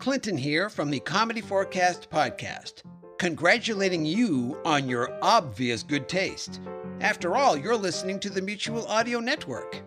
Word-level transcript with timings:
Clinton 0.00 0.38
here 0.38 0.70
from 0.70 0.90
the 0.90 0.98
Comedy 1.00 1.42
Forecast 1.42 2.08
podcast, 2.08 2.82
congratulating 3.18 4.06
you 4.06 4.58
on 4.64 4.88
your 4.88 5.12
obvious 5.20 5.82
good 5.82 6.08
taste. 6.08 6.62
After 7.02 7.36
all, 7.36 7.54
you're 7.54 7.76
listening 7.76 8.18
to 8.20 8.30
the 8.30 8.40
Mutual 8.40 8.86
Audio 8.86 9.20
Network. 9.20 9.82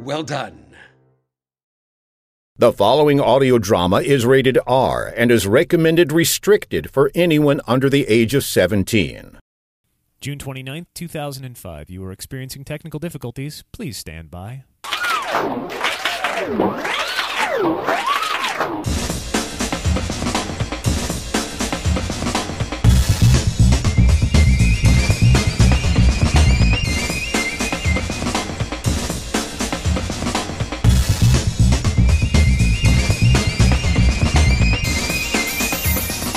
Well 0.00 0.22
done. 0.22 0.76
The 2.58 2.70
following 2.70 3.18
audio 3.18 3.56
drama 3.56 4.02
is 4.02 4.26
rated 4.26 4.58
R 4.66 5.10
and 5.16 5.30
is 5.30 5.46
recommended 5.46 6.12
restricted 6.12 6.90
for 6.90 7.10
anyone 7.14 7.62
under 7.66 7.88
the 7.88 8.06
age 8.08 8.34
of 8.34 8.44
17. 8.44 9.38
June 10.20 10.38
29th, 10.38 10.86
2005. 10.94 11.88
You 11.88 12.04
are 12.04 12.12
experiencing 12.12 12.62
technical 12.62 13.00
difficulties. 13.00 13.64
Please 13.72 13.96
stand 13.96 14.30
by. 14.30 14.64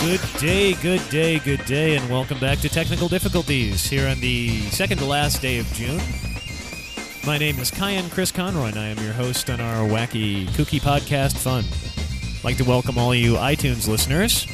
Good 0.01 0.21
day, 0.39 0.73
good 0.75 1.09
day, 1.09 1.39
good 1.39 1.65
day, 1.65 1.97
and 1.97 2.09
welcome 2.09 2.39
back 2.39 2.59
to 2.59 2.69
Technical 2.69 3.09
Difficulties 3.09 3.85
here 3.85 4.07
on 4.07 4.21
the 4.21 4.61
second 4.69 4.99
to 4.99 5.05
last 5.05 5.41
day 5.41 5.59
of 5.59 5.67
June. 5.73 5.99
My 7.27 7.37
name 7.37 7.59
is 7.59 7.69
Kyan 7.69 8.09
Chris 8.09 8.31
Conroy, 8.31 8.67
and 8.67 8.79
I 8.79 8.87
am 8.87 8.97
your 9.03 9.11
host 9.11 9.49
on 9.49 9.59
our 9.59 9.85
wacky, 9.85 10.47
kooky 10.51 10.79
podcast 10.79 11.37
fun. 11.37 11.65
I'd 12.37 12.43
like 12.45 12.55
to 12.57 12.63
welcome 12.63 12.97
all 12.97 13.13
you 13.13 13.33
iTunes 13.33 13.89
listeners, 13.89 14.47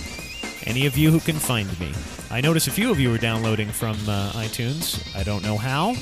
any 0.66 0.88
of 0.88 0.98
you 0.98 1.12
who 1.12 1.20
can 1.20 1.36
find 1.36 1.80
me. 1.80 1.94
I 2.32 2.42
notice 2.42 2.66
a 2.66 2.72
few 2.72 2.90
of 2.90 3.00
you 3.00 3.14
are 3.14 3.20
downloading 3.20 3.70
from 3.70 3.98
uh, 4.10 4.32
iTunes. 4.32 5.16
I 5.16 5.22
don't 5.22 5.44
know 5.44 5.58
how, 5.58 5.94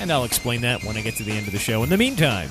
and 0.00 0.10
I'll 0.10 0.24
explain 0.24 0.62
that 0.62 0.82
when 0.84 0.96
I 0.96 1.02
get 1.02 1.16
to 1.16 1.22
the 1.22 1.32
end 1.32 1.48
of 1.48 1.52
the 1.52 1.58
show. 1.58 1.82
In 1.82 1.90
the 1.90 1.98
meantime, 1.98 2.48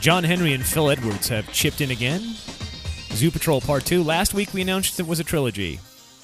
John 0.00 0.24
Henry 0.24 0.54
and 0.54 0.64
Phil 0.64 0.90
Edwards 0.90 1.28
have 1.28 1.52
chipped 1.52 1.82
in 1.82 1.90
again. 1.90 2.22
Zoo 3.14 3.30
Patrol 3.30 3.60
Part 3.60 3.84
2. 3.84 4.02
Last 4.02 4.34
week 4.34 4.52
we 4.54 4.62
announced 4.62 4.98
it 4.98 5.06
was 5.06 5.20
a 5.20 5.24
trilogy. 5.24 5.80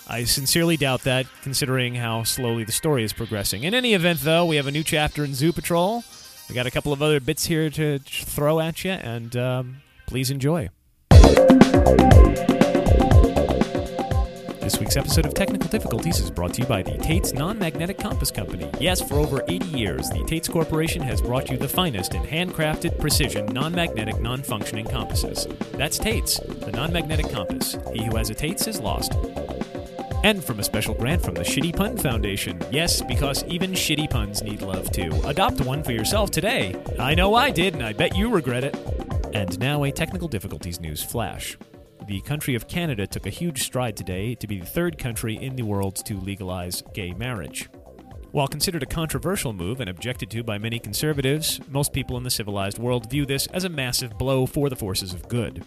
I 0.08 0.24
sincerely 0.24 0.76
doubt 0.76 1.02
that, 1.02 1.26
considering 1.42 1.94
how 1.94 2.22
slowly 2.22 2.64
the 2.64 2.72
story 2.72 3.04
is 3.04 3.12
progressing. 3.12 3.64
In 3.64 3.74
any 3.74 3.92
event, 3.92 4.20
though, 4.20 4.46
we 4.46 4.56
have 4.56 4.66
a 4.66 4.70
new 4.70 4.82
chapter 4.82 5.22
in 5.22 5.34
Zoo 5.34 5.52
Patrol. 5.52 6.02
We 6.48 6.54
got 6.54 6.66
a 6.66 6.70
couple 6.70 6.94
of 6.94 7.02
other 7.02 7.20
bits 7.20 7.44
here 7.44 7.68
to 7.70 7.98
throw 7.98 8.58
at 8.58 8.84
you, 8.84 8.92
and 8.92 9.36
um, 9.36 9.76
please 10.06 10.30
enjoy. 10.30 10.70
This 14.68 14.80
week's 14.80 14.98
episode 14.98 15.24
of 15.24 15.32
Technical 15.32 15.66
Difficulties 15.70 16.20
is 16.20 16.30
brought 16.30 16.52
to 16.52 16.60
you 16.60 16.66
by 16.66 16.82
the 16.82 16.98
Tates 16.98 17.32
Non 17.32 17.58
Magnetic 17.58 17.96
Compass 17.96 18.30
Company. 18.30 18.70
Yes, 18.78 19.00
for 19.00 19.14
over 19.14 19.42
80 19.48 19.64
years, 19.64 20.10
the 20.10 20.22
Tates 20.24 20.46
Corporation 20.46 21.00
has 21.00 21.22
brought 21.22 21.48
you 21.48 21.56
the 21.56 21.66
finest 21.66 22.12
in 22.12 22.20
handcrafted, 22.20 23.00
precision, 23.00 23.46
non 23.46 23.74
magnetic, 23.74 24.20
non 24.20 24.42
functioning 24.42 24.84
compasses. 24.84 25.48
That's 25.72 25.96
Tates, 25.96 26.38
the 26.40 26.70
non 26.70 26.92
magnetic 26.92 27.30
compass. 27.30 27.78
He 27.94 28.04
who 28.04 28.16
has 28.16 28.28
a 28.28 28.34
Tates 28.34 28.66
is 28.66 28.78
lost. 28.78 29.14
And 30.22 30.44
from 30.44 30.60
a 30.60 30.64
special 30.64 30.92
grant 30.92 31.22
from 31.22 31.32
the 31.32 31.44
Shitty 31.44 31.74
Pun 31.74 31.96
Foundation. 31.96 32.60
Yes, 32.70 33.00
because 33.00 33.44
even 33.44 33.72
shitty 33.72 34.10
puns 34.10 34.42
need 34.42 34.60
love 34.60 34.92
too. 34.92 35.18
Adopt 35.24 35.62
one 35.62 35.82
for 35.82 35.92
yourself 35.92 36.30
today. 36.30 36.76
I 36.98 37.14
know 37.14 37.34
I 37.34 37.52
did, 37.52 37.72
and 37.72 37.82
I 37.82 37.94
bet 37.94 38.18
you 38.18 38.28
regret 38.28 38.64
it. 38.64 38.76
And 39.32 39.58
now 39.58 39.84
a 39.84 39.90
technical 39.90 40.28
difficulties 40.28 40.78
news 40.78 41.02
flash. 41.02 41.56
The 42.08 42.22
country 42.22 42.54
of 42.54 42.66
Canada 42.68 43.06
took 43.06 43.26
a 43.26 43.30
huge 43.30 43.64
stride 43.64 43.94
today 43.94 44.34
to 44.36 44.46
be 44.46 44.60
the 44.60 44.64
third 44.64 44.96
country 44.96 45.36
in 45.36 45.56
the 45.56 45.62
world 45.62 45.96
to 46.06 46.18
legalize 46.18 46.82
gay 46.94 47.12
marriage. 47.12 47.68
While 48.30 48.48
considered 48.48 48.82
a 48.82 48.86
controversial 48.86 49.52
move 49.52 49.78
and 49.78 49.90
objected 49.90 50.30
to 50.30 50.42
by 50.42 50.56
many 50.56 50.78
conservatives, 50.78 51.60
most 51.68 51.92
people 51.92 52.16
in 52.16 52.22
the 52.22 52.30
civilized 52.30 52.78
world 52.78 53.10
view 53.10 53.26
this 53.26 53.46
as 53.48 53.64
a 53.64 53.68
massive 53.68 54.16
blow 54.16 54.46
for 54.46 54.70
the 54.70 54.76
forces 54.76 55.12
of 55.12 55.28
good. 55.28 55.66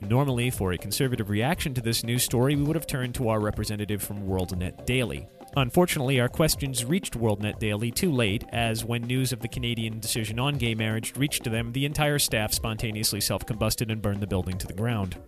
Normally, 0.00 0.50
for 0.50 0.70
a 0.70 0.78
conservative 0.78 1.30
reaction 1.30 1.74
to 1.74 1.80
this 1.80 2.04
news 2.04 2.22
story, 2.22 2.54
we 2.54 2.62
would 2.62 2.76
have 2.76 2.86
turned 2.86 3.16
to 3.16 3.28
our 3.28 3.40
representative 3.40 4.00
from 4.00 4.28
WorldNet 4.28 4.86
Daily. 4.86 5.26
Unfortunately, 5.56 6.20
our 6.20 6.28
questions 6.28 6.84
reached 6.84 7.18
WorldNet 7.18 7.58
Daily 7.58 7.90
too 7.90 8.12
late, 8.12 8.44
as 8.52 8.84
when 8.84 9.02
news 9.02 9.32
of 9.32 9.40
the 9.40 9.48
Canadian 9.48 9.98
decision 9.98 10.38
on 10.38 10.58
gay 10.58 10.76
marriage 10.76 11.16
reached 11.16 11.42
them, 11.42 11.72
the 11.72 11.86
entire 11.86 12.20
staff 12.20 12.52
spontaneously 12.52 13.20
self 13.20 13.44
combusted 13.44 13.90
and 13.90 14.00
burned 14.00 14.20
the 14.20 14.28
building 14.28 14.56
to 14.56 14.68
the 14.68 14.72
ground. 14.72 15.18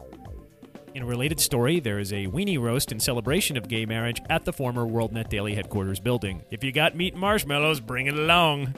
In 0.94 1.03
a 1.03 1.06
related 1.06 1.41
story, 1.41 1.80
there 1.80 1.98
is 1.98 2.12
a 2.12 2.26
weenie 2.26 2.60
roast 2.60 2.92
in 2.92 3.00
celebration 3.00 3.56
of 3.56 3.66
gay 3.66 3.86
marriage 3.86 4.20
at 4.28 4.44
the 4.44 4.53
former 4.53 4.84
WorldNet 4.84 5.30
Daily 5.30 5.54
headquarters 5.54 6.00
building. 6.00 6.42
If 6.50 6.62
you 6.62 6.70
got 6.70 6.94
meat 6.94 7.14
and 7.14 7.20
marshmallows, 7.20 7.80
bring 7.80 8.08
it 8.08 8.14
along. 8.14 8.75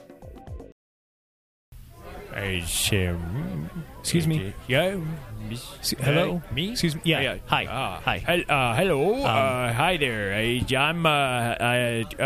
Excuse 4.00 4.26
me. 4.26 4.52
Yeah. 4.66 4.96
Hello? 6.00 6.42
Me? 6.52 6.72
Excuse 6.72 6.94
me. 6.96 7.02
Yeah. 7.04 7.36
Hi. 7.46 7.66
Ah, 7.70 8.00
Hi. 8.04 8.18
hel- 8.18 8.48
uh, 8.48 8.74
hello. 8.74 9.22
uh, 9.24 9.72
hi 9.72 9.96
there. 9.96 10.32
Uh, 10.34 10.76
I'm. 10.76 11.06
Uh, 11.06 11.10
uh, 11.10 12.02
uh, 12.18 12.24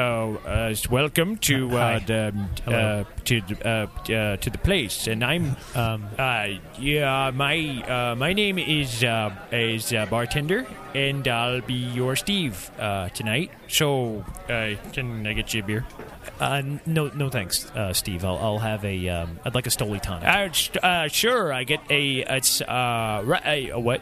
uh, 0.49 0.75
welcome 0.91 1.37
to 1.51 1.77
uh, 1.77 1.99
the 2.07 2.33
uh, 2.67 3.05
to 3.25 3.41
the, 3.43 3.55
uh, 3.69 3.87
uh, 4.13 4.37
to 4.39 4.49
the 4.51 4.59
place, 4.59 5.07
and 5.09 5.23
I'm. 5.25 5.57
Um, 5.75 6.07
Uh, 6.19 6.59
yeah, 6.79 7.31
my 7.35 7.83
uh, 7.87 8.15
my 8.17 8.33
name 8.33 8.59
is 8.59 9.03
uh, 9.05 9.31
is 9.53 9.93
uh, 9.93 10.07
bartender, 10.07 10.65
and 10.95 11.27
I'll 11.29 11.61
be 11.61 11.75
your 11.75 12.17
Steve 12.17 12.71
uh, 12.79 13.09
tonight. 13.11 13.51
So, 13.69 14.25
uh, 14.49 14.75
can 14.93 15.27
I 15.27 15.33
get 15.35 15.53
you 15.55 15.63
a 15.63 15.67
beer? 15.67 15.85
Uh, 16.41 16.63
no, 16.87 17.09
no, 17.09 17.31
thanks, 17.31 17.71
uh, 17.73 17.93
Steve. 17.93 18.25
I'll, 18.25 18.39
I'll 18.39 18.59
have 18.59 18.85
a. 18.85 19.09
Um, 19.09 19.39
I'd 19.45 19.55
like 19.55 19.67
a 19.67 19.71
Stoli 19.71 20.01
tonic. 20.01 20.27
Uh, 20.83 20.87
uh, 20.87 21.09
sure. 21.09 21.53
I 21.53 21.65
get 21.65 21.81
a. 21.91 22.19
It's 22.37 22.61
uh, 22.61 23.23
ri- 23.25 23.71
a, 23.71 23.79
what? 23.79 24.01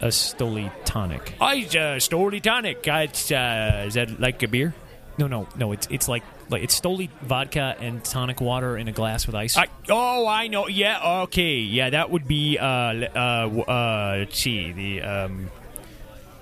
a 0.00 0.08
Stoli 0.08 0.70
tonic. 0.84 1.34
I 1.40 1.64
uh, 1.64 1.98
Story 1.98 2.40
tonic. 2.40 2.86
Uh, 2.86 3.06
it's, 3.08 3.30
uh, 3.30 3.84
is 3.86 3.94
that 3.94 4.20
like 4.20 4.42
a 4.42 4.48
beer? 4.48 4.74
No, 5.18 5.26
no, 5.26 5.48
no. 5.56 5.72
It's 5.72 5.88
it's 5.90 6.08
like 6.08 6.22
like 6.48 6.62
it's 6.62 6.78
Stoli 6.78 7.10
vodka 7.22 7.76
and 7.80 8.04
tonic 8.04 8.40
water 8.40 8.76
in 8.76 8.86
a 8.88 8.92
glass 8.92 9.26
with 9.26 9.34
ice. 9.34 9.56
I, 9.56 9.66
oh, 9.88 10.26
I 10.26 10.46
know. 10.46 10.68
Yeah, 10.68 11.22
okay. 11.22 11.56
Yeah, 11.56 11.90
that 11.90 12.10
would 12.10 12.28
be. 12.28 12.58
Uh, 12.58 12.64
uh, 12.64 13.62
uh, 13.68 14.16
let's 14.20 14.38
see. 14.38 14.72
The 14.72 15.02
um. 15.02 15.50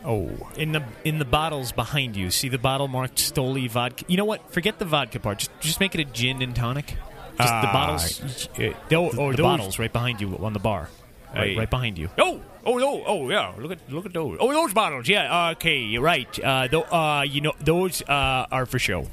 Oh, 0.07 0.31
in 0.57 0.71
the 0.73 0.85
in 1.05 1.19
the 1.19 1.25
bottles 1.25 1.73
behind 1.73 2.15
you. 2.17 2.31
See 2.31 2.49
the 2.49 2.59
bottle 2.59 2.87
marked 2.87 3.17
Stoli 3.17 3.69
vodka. 3.69 4.05
You 4.09 4.17
know 4.17 4.25
what? 4.25 4.53
Forget 4.53 4.79
the 4.79 4.85
vodka 4.85 5.19
part. 5.19 5.39
Just, 5.41 5.51
just 5.61 5.81
make 5.81 5.95
it 5.97 6.01
a 6.01 6.05
gin 6.05 6.41
and 6.43 6.55
tonic. 6.55 6.87
Just 6.87 6.99
the 7.39 7.69
Ah, 7.69 7.73
bottles. 7.73 8.49
uh, 8.55 8.73
The, 8.89 8.95
oh, 8.97 9.33
the 9.33 9.43
bottles 9.43 9.79
right 9.79 9.93
behind 9.93 10.21
you 10.21 10.39
on 10.39 10.53
the 10.53 10.59
bar. 10.61 10.89
Right, 11.35 11.51
Hey. 11.51 11.57
right 11.57 11.69
behind 11.69 11.99
you. 11.99 12.09
Oh, 12.19 12.41
oh, 12.65 12.81
oh, 12.81 13.03
oh, 13.07 13.31
yeah. 13.31 13.53
Look 13.59 13.73
at 13.73 13.79
look 13.93 14.07
at 14.07 14.13
those. 14.15 14.39
Oh, 14.41 14.53
those 14.53 14.73
bottles. 14.73 15.09
Yeah. 15.09 15.51
Okay, 15.51 15.81
you're 15.81 16.03
right. 16.03 16.29
Uh, 16.43 16.69
th- 16.69 16.85
uh, 16.91 17.25
you 17.29 17.41
know, 17.43 17.53
those 17.61 18.01
uh, 18.03 18.47
are 18.51 18.65
for 18.65 18.79
show. 18.79 19.07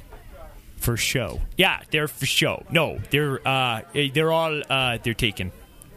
For 0.76 0.96
show. 0.96 1.40
Yeah, 1.56 1.80
they're 1.90 2.08
for 2.08 2.24
show. 2.26 2.64
No, 2.70 2.98
they're 3.10 3.46
uh, 3.46 3.80
they're 3.92 4.30
all 4.32 4.62
uh, 4.70 4.98
they're 5.02 5.12
taken. 5.14 5.50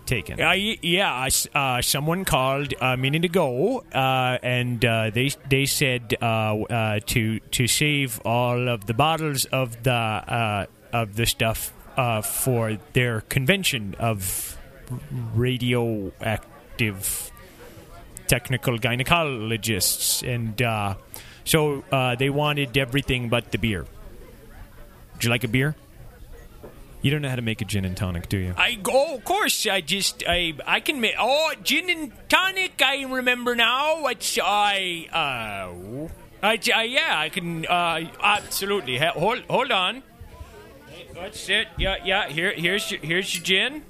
Taken. 0.07 0.39
Uh, 0.41 0.53
yeah, 0.53 1.27
uh, 1.53 1.81
someone 1.81 2.23
called 2.23 2.73
a 2.79 2.95
minute 2.95 3.25
ago, 3.25 3.83
uh, 3.93 4.37
and 4.41 4.83
uh, 4.85 5.09
they 5.09 5.31
they 5.49 5.65
said 5.65 6.15
uh, 6.21 6.25
uh, 6.61 6.99
to 7.07 7.41
to 7.51 7.67
save 7.67 8.21
all 8.23 8.69
of 8.69 8.85
the 8.85 8.93
bottles 8.93 9.43
of 9.51 9.83
the 9.83 9.91
uh, 9.91 10.65
of 10.93 11.17
the 11.17 11.25
stuff 11.25 11.73
uh, 11.97 12.21
for 12.21 12.77
their 12.93 13.19
convention 13.19 13.95
of 13.99 14.57
radioactive 15.35 17.31
technical 18.27 18.79
gynecologists, 18.79 20.23
and 20.23 20.61
uh, 20.61 20.95
so 21.43 21.83
uh, 21.91 22.15
they 22.15 22.29
wanted 22.29 22.77
everything 22.77 23.27
but 23.27 23.51
the 23.51 23.57
beer. 23.57 23.85
Would 25.15 25.23
you 25.25 25.29
like 25.29 25.43
a 25.43 25.49
beer? 25.49 25.75
You 27.01 27.11
don't 27.11 27.21
know 27.21 27.29
how 27.29 27.35
to 27.35 27.41
make 27.41 27.61
a 27.61 27.65
gin 27.65 27.85
and 27.85 27.95
tonic, 27.95 28.27
do 28.27 28.37
you? 28.37 28.53
I 28.57 28.73
go, 28.73 29.15
of 29.15 29.23
course. 29.23 29.67
I 29.67 29.81
just, 29.81 30.23
I, 30.27 30.53
I 30.65 30.79
can 30.79 30.99
make. 30.99 31.13
Oh, 31.19 31.53
gin 31.63 31.89
and 31.89 32.11
tonic. 32.27 32.81
I 32.83 33.03
remember 33.03 33.55
now. 33.55 34.05
It's 34.07 34.37
I, 34.41 35.07
uh, 35.13 36.07
I, 36.45 36.59
I 36.73 36.83
yeah, 36.83 37.13
I 37.19 37.29
can. 37.29 37.65
Uh, 37.65 38.09
absolutely. 38.21 38.97
Hold, 38.97 39.43
hold 39.49 39.71
on. 39.71 40.03
That's 41.13 41.47
it. 41.49 41.67
Yeah, 41.77 41.97
yeah. 42.03 42.29
Here, 42.29 42.51
here's 42.51 42.91
your, 42.91 42.99
here's 43.01 43.35
your 43.35 43.43
gin, 43.43 43.83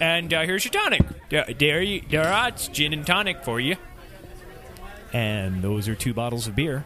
and 0.00 0.32
uh, 0.32 0.42
here's 0.42 0.64
your 0.64 0.72
tonic. 0.72 1.02
There, 1.28 1.44
there, 1.58 1.82
you, 1.82 2.02
there 2.10 2.26
are 2.26 2.48
it's 2.48 2.68
gin 2.68 2.92
and 2.92 3.06
tonic 3.06 3.44
for 3.44 3.60
you. 3.60 3.76
And 5.12 5.62
those 5.62 5.88
are 5.88 5.94
two 5.94 6.14
bottles 6.14 6.46
of 6.46 6.54
beer. 6.56 6.84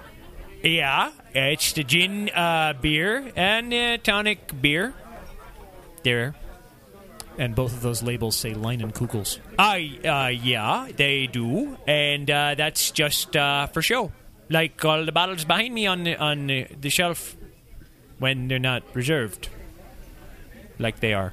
Yeah, 0.63 1.13
it's 1.35 1.73
the 1.75 1.85
gin 1.85 2.31
uh, 2.31 2.73
beer 2.81 3.31
and 3.37 3.73
uh, 3.73 3.99
tonic 3.99 4.61
beer. 4.61 4.95
There. 6.05 6.35
And 7.37 7.57
both 7.57 7.73
of 7.73 7.83
those 7.83 8.03
labels 8.03 8.37
say 8.37 8.55
Leinenkugel's. 8.55 9.41
I, 9.59 9.99
uh, 10.05 10.29
yeah, 10.29 10.89
they 10.95 11.27
do, 11.27 11.77
and 11.85 12.31
uh, 12.31 12.55
that's 12.55 12.93
just 12.93 13.37
uh, 13.37 13.67
for 13.67 13.83
show. 13.83 14.13
Like 14.49 14.85
all 14.85 15.05
the 15.05 15.11
bottles 15.11 15.45
behind 15.45 15.75
me 15.75 15.89
on 15.89 16.05
the, 16.05 16.17
on 16.17 16.47
the, 16.47 16.91
shelf 16.91 17.37
when 18.21 18.47
they're 18.47 18.61
not 18.61 18.85
reserved, 18.95 19.49
like 20.79 21.01
they 21.01 21.13
are. 21.13 21.33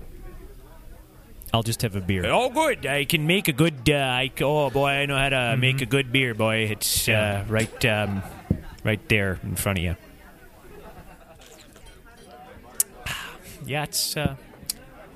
I'll 1.53 1.61
just 1.61 1.81
have 1.83 1.95
a 1.95 2.01
beer. 2.01 2.25
Oh, 2.25 2.49
good! 2.49 2.85
I 2.85 3.03
can 3.03 3.27
make 3.27 3.47
a 3.47 3.53
good. 3.53 3.87
Uh, 3.87 3.93
I, 3.95 4.31
oh 4.41 4.69
boy, 4.69 4.89
I 4.89 5.05
know 5.05 5.17
how 5.17 5.29
to 5.29 5.57
make 5.57 5.81
a 5.81 5.85
good 5.85 6.11
beer, 6.11 6.33
boy. 6.33 6.69
It's 6.71 7.09
uh, 7.09 7.43
right, 7.47 7.85
um, 7.85 8.23
right 8.83 9.07
there 9.09 9.37
in 9.43 9.55
front 9.55 9.77
of 9.79 9.83
you. 9.83 9.95
Yeah, 13.65 13.83
it's 13.83 14.17
uh, 14.17 14.35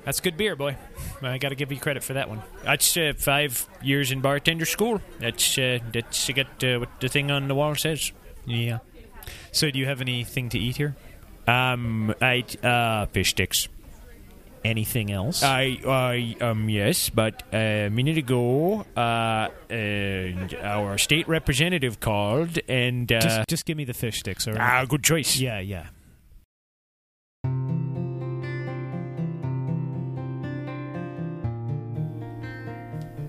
that's 0.06 0.20
good 0.20 0.36
beer, 0.36 0.54
boy. 0.56 0.76
I 1.20 1.36
got 1.36 1.50
to 1.50 1.56
give 1.56 1.70
you 1.72 1.78
credit 1.78 2.04
for 2.04 2.14
that 2.14 2.28
one. 2.28 2.40
That's 2.64 2.96
uh, 2.96 3.12
five 3.18 3.68
years 3.82 4.12
in 4.12 4.20
bartender 4.20 4.64
school. 4.64 5.02
That's 5.18 5.58
uh, 5.58 5.80
that's 5.92 6.28
you 6.28 6.34
get 6.34 6.64
uh, 6.64 6.78
what 6.78 6.88
the 7.00 7.08
thing 7.08 7.30
on 7.30 7.48
the 7.48 7.54
wall 7.54 7.74
says. 7.74 8.12
Yeah. 8.46 8.78
So, 9.50 9.70
do 9.70 9.78
you 9.78 9.86
have 9.86 10.00
anything 10.00 10.48
to 10.50 10.58
eat 10.58 10.76
here? 10.76 10.94
Um, 11.48 12.14
I 12.22 12.44
uh, 12.62 13.06
fish 13.06 13.30
sticks. 13.30 13.68
Anything 14.64 15.12
else? 15.12 15.44
I, 15.44 15.78
I, 15.86 16.36
um, 16.40 16.68
yes, 16.68 17.08
but 17.08 17.44
uh, 17.52 17.56
a 17.56 17.88
minute 17.88 18.18
ago, 18.18 18.84
uh, 18.96 19.48
and 19.70 20.52
our 20.54 20.98
state 20.98 21.28
representative 21.28 22.00
called, 22.00 22.58
and 22.68 23.10
uh, 23.12 23.20
just, 23.20 23.48
just 23.48 23.64
give 23.64 23.76
me 23.76 23.84
the 23.84 23.94
fish 23.94 24.18
sticks, 24.18 24.48
all 24.48 24.54
right? 24.54 24.82
ah, 24.82 24.84
good 24.84 25.04
choice. 25.04 25.36
yeah, 25.38 25.60
yeah. 25.60 25.86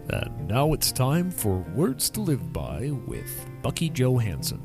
And 0.10 0.48
now 0.48 0.72
it's 0.72 0.92
time 0.92 1.32
for 1.32 1.58
Words 1.76 2.10
to 2.12 2.22
Live 2.22 2.54
By 2.54 2.92
with 3.06 3.46
Bucky 3.62 3.90
Johansson. 3.90 4.62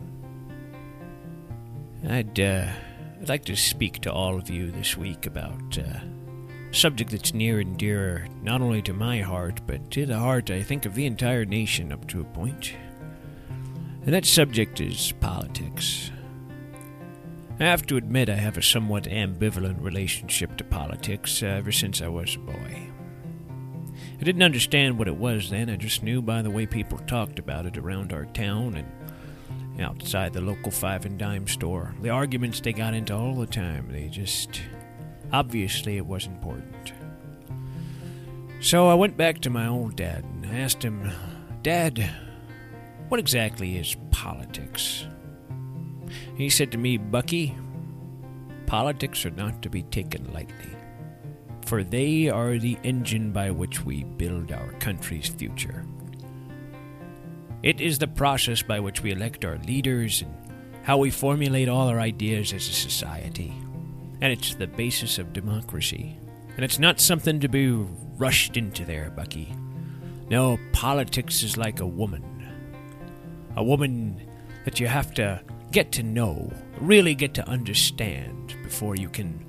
I'd, 2.09 2.39
uh, 2.39 2.69
I'd 3.21 3.29
like 3.29 3.45
to 3.47 3.57
speak 3.57 4.01
to 4.01 4.13
all 4.13 4.37
of 4.37 4.49
you 4.49 4.71
this 4.71 4.97
week 4.97 5.27
about 5.27 5.79
uh, 5.79 5.99
a 6.71 6.75
subject 6.75 7.11
that's 7.11 7.35
near 7.35 7.59
and 7.59 7.77
dear 7.77 8.29
not 8.43 8.61
only 8.61 8.83
to 8.83 8.93
my 8.93 9.21
heart, 9.21 9.61
but 9.67 9.91
to 9.93 10.07
the 10.07 10.19
heart, 10.19 10.51
I 10.51 10.63
think, 10.63 10.87
of 10.87 10.95
the 10.95 11.07
entire 11.07 11.45
nation 11.45 11.93
up 11.93 12.07
to 12.09 12.21
a 12.21 12.25
point. 12.25 12.75
And 14.05 14.15
that 14.15 14.27
subject 14.27 14.81
is 14.81 15.13
politics. 15.21 16.13
I 17.59 17.65
have 17.65 17.85
to 17.87 17.97
admit 17.97 18.29
I 18.29 18.35
have 18.35 18.57
a 18.57 18.63
somewhat 18.63 19.05
ambivalent 19.05 19.83
relationship 19.83 20.57
to 20.57 20.65
politics 20.65 21.43
uh, 21.43 21.47
ever 21.47 21.73
since 21.73 22.01
I 22.01 22.09
was 22.09 22.37
a 22.37 22.39
boy. 22.39 22.92
I 24.23 24.25
didn't 24.25 24.45
understand 24.45 25.01
what 25.01 25.09
it 25.09 25.17
was 25.17 25.51
then, 25.51 25.69
I 25.69 25.75
just 25.75 26.05
knew 26.05 26.23
by 26.23 26.43
the 26.43 26.51
way 26.51 26.65
people 26.65 26.99
talked 26.99 27.41
about 27.41 27.67
it 27.67 27.77
around 27.77 28.13
our 28.13 28.27
town 28.27 28.77
and 28.77 29.83
outside 29.83 30.33
the 30.33 30.41
local 30.41 30.71
five 30.71 31.05
and 31.05 31.19
dime 31.19 31.49
store. 31.49 31.93
The 32.01 32.11
arguments 32.11 32.61
they 32.61 32.73
got 32.73 32.95
into 32.95 33.17
all 33.17 33.35
the 33.35 33.49
time, 33.49 33.89
they 33.91 34.07
just. 34.07 34.63
Obviously, 35.33 35.97
it 35.97 36.07
was 36.07 36.27
important. 36.27 36.93
So 38.61 38.89
I 38.89 38.95
went 38.95 39.17
back 39.17 39.41
to 39.41 39.51
my 39.51 39.67
old 39.67 39.97
dad 39.97 40.23
and 40.23 40.47
asked 40.47 40.85
him, 40.85 41.11
Dad, 41.65 42.09
what 43.09 43.19
exactly 43.19 43.77
is 43.77 43.97
politics? 44.13 45.05
He 46.37 46.49
said 46.49 46.71
to 46.71 46.79
me, 46.79 46.97
Bucky, 46.97 47.57
politics 48.67 49.27
are 49.27 49.31
not 49.31 49.63
to 49.63 49.69
be 49.69 49.83
taken 49.83 50.33
lightly, 50.33 50.77
for 51.73 51.83
they 51.83 52.29
are 52.29 52.59
the 52.59 52.77
engine 52.83 53.33
by 53.33 53.51
which 53.51 53.83
we 53.83 54.05
build 54.05 54.53
our 54.53 54.73
country's 54.73 55.29
future. 55.29 55.87
It 57.63 57.81
is 57.81 57.99
the 57.99 58.09
process 58.09 58.61
by 58.61 58.79
which 58.79 59.03
we 59.03 59.11
elect 59.11 59.43
our 59.47 59.57
leaders 59.57 60.21
and 60.21 60.37
how 60.83 60.99
we 60.99 61.11
formulate 61.11 61.71
all 61.71 61.89
our 61.89 61.99
ideas 61.99 62.53
as 62.53 62.69
a 62.69 62.73
society. 62.75 63.55
And 64.21 64.31
it's 64.31 64.55
the 64.55 64.67
basis 64.67 65.17
of 65.17 65.33
democracy. 65.33 66.19
And 66.57 66.63
it's 66.63 66.79
not 66.79 67.01
something 67.01 67.41
to 67.41 67.49
be 67.49 67.71
rushed 67.71 68.59
into 68.59 68.85
there, 68.85 69.09
Bucky. 69.09 69.57
No, 70.29 70.59
politics 70.73 71.43
is 71.43 71.57
like 71.57 71.81
a 71.81 71.87
woman. 71.87 72.53
A 73.57 73.65
woman 73.65 74.21
that 74.67 74.79
you 74.79 74.89
have 74.89 75.15
to 75.15 75.41
get 75.71 75.91
to 75.93 76.03
know, 76.03 76.53
really 76.83 77.15
get 77.15 77.33
to 77.33 77.49
understand 77.49 78.55
before 78.63 78.95
you 78.95 79.09
can 79.09 79.43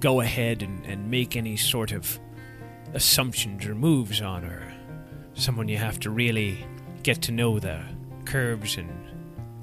go 0.00 0.20
ahead 0.20 0.62
and, 0.62 0.84
and 0.86 1.10
make 1.10 1.36
any 1.36 1.56
sort 1.56 1.92
of 1.92 2.18
assumptions 2.94 3.66
or 3.66 3.74
moves 3.74 4.20
on 4.20 4.42
her. 4.42 4.72
Someone 5.34 5.68
you 5.68 5.76
have 5.76 6.00
to 6.00 6.10
really 6.10 6.66
get 7.02 7.22
to 7.22 7.32
know 7.32 7.58
the 7.58 7.82
curves 8.24 8.76
and 8.76 8.90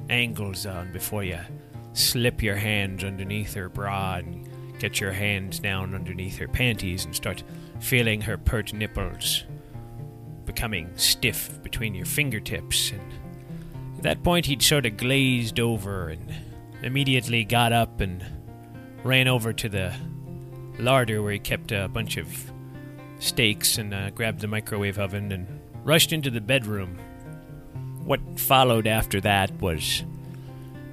angles 0.09 0.65
on 0.65 0.91
before 0.93 1.23
you 1.23 1.39
slip 1.93 2.41
your 2.41 2.55
hands 2.55 3.03
underneath 3.03 3.53
her 3.53 3.69
bra 3.69 4.15
and 4.15 4.47
get 4.79 4.99
your 4.99 5.11
hands 5.11 5.59
down 5.59 5.95
underneath 5.95 6.37
her 6.37 6.47
panties 6.47 7.03
and 7.05 7.15
start 7.15 7.43
feeling 7.79 8.21
her 8.21 8.37
pert 8.37 8.73
nipples 8.73 9.43
becoming 10.45 10.89
stiff 10.95 11.61
between 11.61 11.93
your 11.93 12.05
fingertips. 12.05 12.91
And 12.91 13.01
at 13.97 14.03
that 14.03 14.23
point, 14.23 14.45
he'd 14.45 14.63
sort 14.63 14.85
of 14.85 14.97
glazed 14.97 15.59
over 15.59 16.09
and 16.09 16.33
immediately 16.81 17.43
got 17.43 17.73
up 17.73 17.99
and 17.99 18.23
ran 19.03 19.27
over 19.27 19.53
to 19.53 19.69
the 19.69 19.93
larder 20.79 21.21
where 21.21 21.33
he 21.33 21.39
kept 21.39 21.71
a 21.71 21.87
bunch 21.87 22.17
of 22.17 22.51
steaks 23.19 23.77
and 23.77 23.93
uh, 23.93 24.09
grabbed 24.11 24.41
the 24.41 24.47
microwave 24.47 24.99
oven 24.99 25.31
and 25.31 25.59
rushed 25.83 26.13
into 26.13 26.29
the 26.29 26.41
bedroom. 26.41 26.97
What 28.03 28.39
followed 28.39 28.87
after 28.87 29.19
that 29.21 29.51
was 29.59 30.03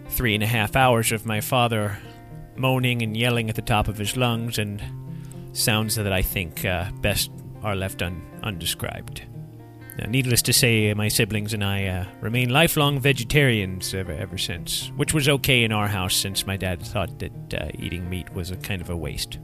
three 0.08 0.34
and 0.34 0.42
a 0.42 0.46
half 0.46 0.76
hours 0.76 1.12
of 1.12 1.26
my 1.26 1.40
father 1.40 1.98
moaning 2.56 3.02
and 3.02 3.16
yelling 3.16 3.48
at 3.48 3.56
the 3.56 3.62
top 3.62 3.88
of 3.88 3.98
his 3.98 4.16
lungs 4.16 4.58
and 4.58 4.82
sounds 5.52 5.96
that 5.96 6.12
I 6.12 6.22
think 6.22 6.64
uh, 6.64 6.90
best 7.00 7.30
are 7.62 7.76
left 7.76 8.02
un- 8.02 8.22
undescribed. 8.42 9.22
Now, 9.98 10.06
needless 10.08 10.42
to 10.42 10.52
say, 10.52 10.92
my 10.94 11.06
siblings 11.06 11.54
and 11.54 11.62
I 11.62 11.86
uh, 11.86 12.06
remain 12.20 12.50
lifelong 12.50 12.98
vegetarians 12.98 13.94
ever, 13.94 14.12
ever 14.12 14.36
since, 14.38 14.90
which 14.96 15.14
was 15.14 15.28
okay 15.28 15.62
in 15.62 15.70
our 15.70 15.86
house 15.86 16.16
since 16.16 16.46
my 16.46 16.56
dad 16.56 16.82
thought 16.82 17.20
that 17.20 17.54
uh, 17.54 17.68
eating 17.78 18.10
meat 18.10 18.32
was 18.34 18.50
a 18.50 18.56
kind 18.56 18.82
of 18.82 18.90
a 18.90 18.96
waste. 18.96 19.38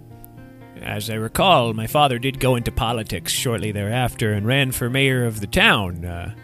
As 0.83 1.11
I 1.11 1.15
recall, 1.15 1.75
my 1.75 1.87
father 1.87 2.19
did 2.19 2.41
go 2.41 2.57
into 2.57 2.73
politics 2.73 3.33
shortly 3.33 3.71
thereafter 3.71 4.33
and 4.33 4.47
ran 4.47 4.73
for 4.73 4.89
mayor 4.89 5.27
of 5.27 5.41
the 5.41 5.47
town, 5.47 6.05
uh, 6.05 6.35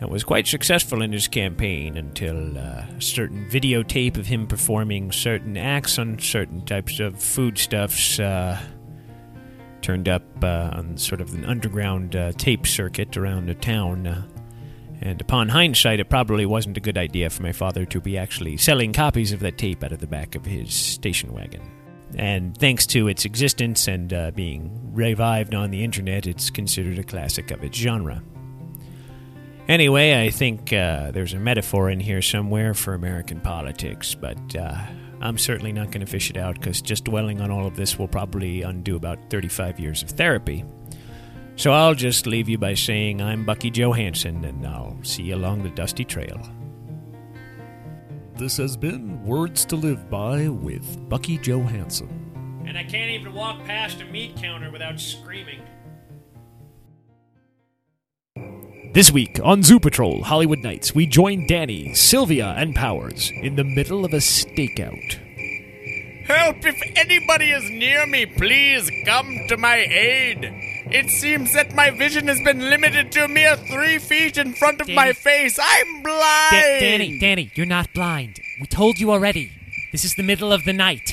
and 0.00 0.10
was 0.10 0.24
quite 0.24 0.46
successful 0.46 1.02
in 1.02 1.12
his 1.12 1.28
campaign 1.28 1.96
until 1.96 2.58
uh, 2.58 2.84
a 2.96 3.00
certain 3.00 3.48
videotape 3.48 4.16
of 4.16 4.26
him 4.26 4.46
performing 4.46 5.12
certain 5.12 5.56
acts 5.56 5.98
on 5.98 6.18
certain 6.18 6.64
types 6.64 7.00
of 7.00 7.20
foodstuffs 7.20 8.18
uh, 8.18 8.60
turned 9.80 10.08
up 10.08 10.22
uh, 10.42 10.70
on 10.72 10.96
sort 10.96 11.20
of 11.20 11.32
an 11.34 11.44
underground 11.44 12.16
uh, 12.16 12.32
tape 12.32 12.66
circuit 12.66 13.16
around 13.16 13.46
the 13.46 13.54
town. 13.54 14.06
Uh, 14.06 14.22
and 15.00 15.20
upon 15.20 15.48
hindsight, 15.48 16.00
it 16.00 16.10
probably 16.10 16.46
wasn't 16.46 16.76
a 16.76 16.80
good 16.80 16.98
idea 16.98 17.30
for 17.30 17.42
my 17.42 17.52
father 17.52 17.84
to 17.86 18.00
be 18.00 18.18
actually 18.18 18.56
selling 18.56 18.92
copies 18.92 19.32
of 19.32 19.40
that 19.40 19.56
tape 19.56 19.84
out 19.84 19.92
of 19.92 20.00
the 20.00 20.08
back 20.08 20.34
of 20.34 20.44
his 20.44 20.74
station 20.74 21.32
wagon. 21.32 21.77
And 22.16 22.56
thanks 22.56 22.86
to 22.88 23.08
its 23.08 23.24
existence 23.24 23.86
and 23.86 24.12
uh, 24.12 24.30
being 24.30 24.92
revived 24.94 25.54
on 25.54 25.70
the 25.70 25.84
internet, 25.84 26.26
it's 26.26 26.50
considered 26.50 26.98
a 26.98 27.04
classic 27.04 27.50
of 27.50 27.62
its 27.62 27.76
genre. 27.76 28.22
Anyway, 29.68 30.24
I 30.24 30.30
think 30.30 30.72
uh, 30.72 31.10
there's 31.10 31.34
a 31.34 31.38
metaphor 31.38 31.90
in 31.90 32.00
here 32.00 32.22
somewhere 32.22 32.72
for 32.72 32.94
American 32.94 33.40
politics, 33.40 34.14
but 34.14 34.56
uh, 34.56 34.78
I'm 35.20 35.36
certainly 35.36 35.72
not 35.72 35.90
going 35.90 36.00
to 36.00 36.10
fish 36.10 36.30
it 36.30 36.38
out 36.38 36.54
because 36.54 36.80
just 36.80 37.04
dwelling 37.04 37.42
on 37.42 37.50
all 37.50 37.66
of 37.66 37.76
this 37.76 37.98
will 37.98 38.08
probably 38.08 38.62
undo 38.62 38.96
about 38.96 39.18
35 39.28 39.78
years 39.78 40.02
of 40.02 40.10
therapy. 40.10 40.64
So 41.56 41.72
I'll 41.72 41.94
just 41.94 42.26
leave 42.26 42.48
you 42.48 42.56
by 42.56 42.74
saying 42.74 43.20
I'm 43.20 43.44
Bucky 43.44 43.70
Johansson, 43.70 44.44
and 44.44 44.66
I'll 44.66 44.96
see 45.02 45.24
you 45.24 45.34
along 45.34 45.64
the 45.64 45.70
dusty 45.70 46.04
trail. 46.04 46.40
This 48.38 48.56
has 48.58 48.76
been 48.76 49.20
Words 49.24 49.64
to 49.64 49.74
Live 49.74 50.08
By 50.08 50.46
with 50.46 51.08
Bucky 51.08 51.38
Johansson. 51.38 52.62
And 52.64 52.78
I 52.78 52.84
can't 52.84 53.10
even 53.10 53.34
walk 53.34 53.64
past 53.64 54.00
a 54.00 54.04
meat 54.04 54.36
counter 54.36 54.70
without 54.70 55.00
screaming. 55.00 55.60
This 58.94 59.10
week 59.10 59.40
on 59.42 59.64
Zoo 59.64 59.80
Patrol 59.80 60.22
Hollywood 60.22 60.60
Nights, 60.60 60.94
we 60.94 61.04
join 61.04 61.48
Danny, 61.48 61.92
Sylvia, 61.94 62.54
and 62.56 62.76
Powers 62.76 63.32
in 63.42 63.56
the 63.56 63.64
middle 63.64 64.04
of 64.04 64.14
a 64.14 64.18
stakeout. 64.18 65.14
Help! 66.24 66.64
If 66.64 66.80
anybody 66.96 67.50
is 67.50 67.68
near 67.68 68.06
me, 68.06 68.24
please 68.24 68.88
come 69.04 69.46
to 69.48 69.56
my 69.56 69.78
aid. 69.78 70.67
It 70.90 71.10
seems 71.10 71.52
that 71.52 71.74
my 71.74 71.90
vision 71.90 72.28
has 72.28 72.40
been 72.40 72.60
limited 72.70 73.12
to 73.12 73.24
a 73.24 73.28
mere 73.28 73.56
three 73.56 73.98
feet 73.98 74.38
in 74.38 74.54
front 74.54 74.80
of 74.80 74.88
my 74.88 75.12
face. 75.12 75.58
I'm 75.62 76.02
blind! 76.02 76.50
Da- 76.50 76.80
Danny, 76.80 77.18
Danny, 77.18 77.50
you're 77.54 77.66
not 77.66 77.92
blind. 77.92 78.40
We 78.60 78.66
told 78.66 78.98
you 78.98 79.10
already. 79.10 79.52
This 79.92 80.04
is 80.04 80.14
the 80.14 80.22
middle 80.22 80.50
of 80.52 80.64
the 80.64 80.72
night. 80.72 81.12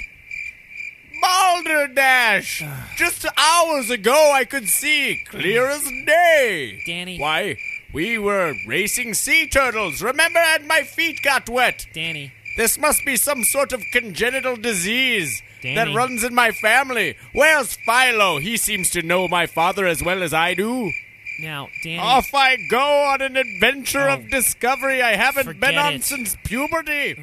Balderdash! 1.22 2.64
Just 2.96 3.26
hours 3.38 3.90
ago 3.90 4.32
I 4.34 4.46
could 4.46 4.70
see, 4.70 5.22
clear 5.28 5.68
as 5.68 5.84
day. 5.84 6.82
Danny. 6.86 7.18
Why, 7.20 7.58
we 7.94 8.18
were 8.18 8.54
racing 8.66 9.14
sea 9.14 9.48
turtles, 9.48 10.02
remember? 10.02 10.40
And 10.40 10.68
my 10.68 10.84
feet 10.84 11.22
got 11.22 11.50
wet. 11.50 11.86
Danny, 11.94 12.32
This 12.56 12.78
must 12.78 13.04
be 13.06 13.18
some 13.18 13.44
sort 13.44 13.74
of 13.74 13.82
congenital 13.92 14.56
disease 14.56 15.42
that 15.74 15.96
runs 15.96 16.24
in 16.24 16.36
my 16.36 16.52
family. 16.52 17.16
Where's 17.34 17.76
Philo? 17.76 18.38
He 18.40 18.58
seems 18.58 18.90
to 18.92 19.02
know 19.02 19.28
my 19.28 19.48
father 19.48 19.88
as 19.88 20.04
well 20.04 20.22
as 20.22 20.34
I 20.34 20.54
do. 20.54 20.92
now, 21.40 21.68
Danny. 21.84 21.98
Off 22.00 22.34
I 22.34 22.58
go 22.70 22.80
on 23.12 23.22
an 23.22 23.36
adventure 23.36 24.08
Oh. 24.10 24.14
of 24.14 24.30
discovery 24.30 25.02
I 25.02 25.16
haven't 25.16 25.60
been 25.60 25.78
on 25.78 25.94
it. 25.96 26.04
since 26.04 26.38
puberty. 26.46 27.16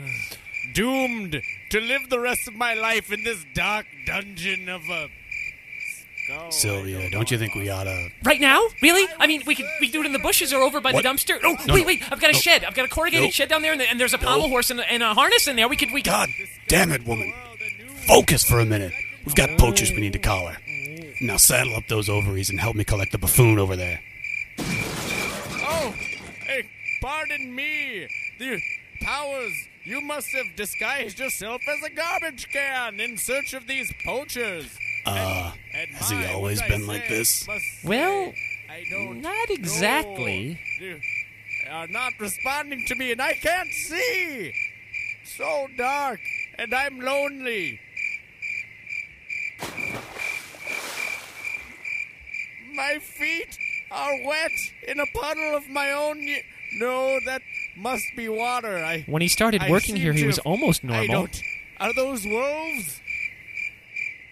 Doomed 0.75 1.41
to 1.71 1.81
live 1.81 2.09
the 2.11 2.19
rest 2.21 2.47
of 2.49 2.55
my 2.55 2.75
life 2.75 3.13
in 3.13 3.25
this 3.25 3.45
dark 3.55 3.87
dungeon 4.07 4.69
of 4.69 4.83
a. 4.91 5.09
skull. 6.25 6.51
Sylvia, 6.53 7.11
don't 7.11 7.31
you 7.31 7.37
think 7.39 7.55
we 7.55 7.69
ought 7.69 7.85
to? 7.85 8.09
Right 8.23 8.41
now? 8.41 8.63
Really? 8.81 9.07
I 9.19 9.27
mean, 9.27 9.43
we 9.47 9.55
could 9.55 9.67
we 9.81 9.89
could 9.89 9.93
do 9.93 10.01
it 10.01 10.07
in 10.07 10.13
the 10.13 10.19
bushes 10.21 10.53
or 10.53 10.61
over 10.63 10.81
by 10.81 10.93
What? 10.93 11.03
the 11.03 11.09
dumpster. 11.09 11.39
Oh, 11.43 11.57
No, 11.67 11.75
wait, 11.75 11.81
no. 11.81 11.87
wait! 11.87 12.03
I've 12.13 12.21
got 12.21 12.31
a 12.31 12.35
No. 12.35 12.39
shed. 12.39 12.65
I've 12.65 12.75
got 12.75 12.85
a 12.85 12.89
corrugated 12.89 13.25
No. 13.25 13.31
shed 13.31 13.49
down 13.49 13.63
there, 13.63 13.73
and, 13.73 13.83
and 13.83 13.99
there's 13.99 14.15
a 14.15 14.19
pommel 14.19 14.49
horse 14.49 14.71
and, 14.71 14.81
a- 14.81 14.91
and 14.91 15.03
a 15.03 15.15
harness 15.15 15.49
in 15.49 15.57
there. 15.57 15.69
We 15.69 15.77
could 15.77 15.91
we 15.93 16.01
could. 16.03 16.11
God 16.11 16.29
damn 16.69 16.93
it, 16.93 17.05
woman! 17.05 17.33
Focus 18.13 18.45
for 18.45 18.61
a 18.61 18.65
minute. 18.67 18.93
We've 19.25 19.35
got 19.35 19.59
poachers 19.59 19.91
we 19.91 19.97
need 20.01 20.13
to 20.13 20.19
collar. 20.19 20.59
Now 21.23 21.39
saddle 21.39 21.77
up 21.77 21.85
those 21.89 22.11
ovaries 22.11 22.51
and 22.51 22.61
help 22.61 22.77
me 22.77 22.85
collect 22.85 23.11
the 23.13 23.17
buffoon 23.17 23.59
over 23.59 23.75
there. 23.75 24.01
Oh, 24.59 25.95
hey, 26.47 26.69
pardon 27.01 27.55
me. 27.55 28.07
The 28.39 28.61
powers. 29.01 29.53
You 29.85 30.03
must 30.03 30.29
have 30.37 30.45
disguised 30.57 31.19
yourself 31.19 31.63
as 31.67 31.91
a 31.91 31.95
garbage 31.95 32.49
can 32.53 33.01
in 33.01 33.17
search 33.17 33.55
of 33.55 33.67
these 33.67 33.91
poachers. 34.05 34.67
Uh, 35.07 35.53
And 35.75 35.91
has 35.93 36.11
he 36.11 36.25
always 36.27 36.61
what 36.61 36.67
I 36.71 36.77
been 36.77 36.87
like 36.87 37.09
this? 37.09 37.49
Well, 37.83 38.27
say, 38.33 38.37
I 38.69 38.85
don't 38.91 39.23
not 39.23 39.49
know. 39.49 39.55
exactly. 39.55 40.61
You 40.81 41.01
are 41.71 41.89
not 41.89 42.13
responding 42.21 42.85
to 42.89 42.95
me, 42.95 43.11
and 43.13 43.23
I 43.23 43.33
can't 43.33 43.71
see. 43.73 44.53
So 45.25 45.67
dark, 45.79 46.21
and 46.59 46.75
I'm 46.75 47.01
lonely. 47.01 47.81
My 52.75 52.99
feet 53.01 53.57
are 53.91 54.13
wet 54.25 54.51
in 54.89 54.99
a 55.01 55.07
puddle 55.15 55.55
of 55.57 55.69
my 55.69 55.93
own. 55.93 56.19
y- 56.19 56.43
No, 56.79 57.19
that 57.27 57.43
must 57.77 58.05
be 58.17 58.29
water. 58.29 58.79
I. 58.79 59.03
When 59.07 59.21
he 59.23 59.29
started 59.29 59.63
I 59.63 59.71
working 59.71 59.95
seem 59.97 60.03
here, 60.03 60.13
he 60.15 60.21
to 60.23 60.27
was 60.27 60.37
have- 60.37 60.47
almost 60.47 60.83
I 60.85 60.89
normal. 60.89 61.09
don't. 61.27 61.43
Are 61.81 61.93
those 61.95 62.25
wolves? 62.25 63.01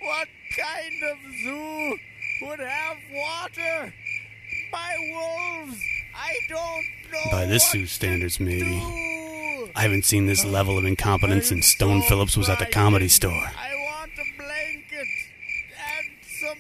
What 0.03 0.29
kind 0.57 1.03
of 1.13 1.19
zoo 1.45 1.99
would 2.43 2.59
have 2.61 2.97
water? 3.13 3.93
My 4.73 4.95
wolves! 5.13 5.79
I 6.17 6.33
don't 6.49 6.85
know. 7.13 7.31
By 7.31 7.45
this 7.47 7.63
what 7.65 7.73
zoo 7.73 7.87
standards, 7.87 8.37
to 8.39 8.43
maybe. 8.45 8.65
do. 8.81 9.71
I 9.77 9.83
haven't 9.83 10.05
seen 10.07 10.27
this 10.27 10.45
level 10.45 10.79
of 10.79 10.85
incompetence 10.87 11.49
since 11.49 11.67
Stone 11.67 12.03
so 12.03 12.09
Phillips 12.09 12.37
was 12.37 12.49
at 12.49 12.59
the 12.59 12.67
comedy 12.67 13.09
store. 13.09 13.31
I 13.33 13.71
want 13.91 14.13
a 14.13 14.25
blanket 14.43 15.09
and 15.77 16.07
some 16.41 16.59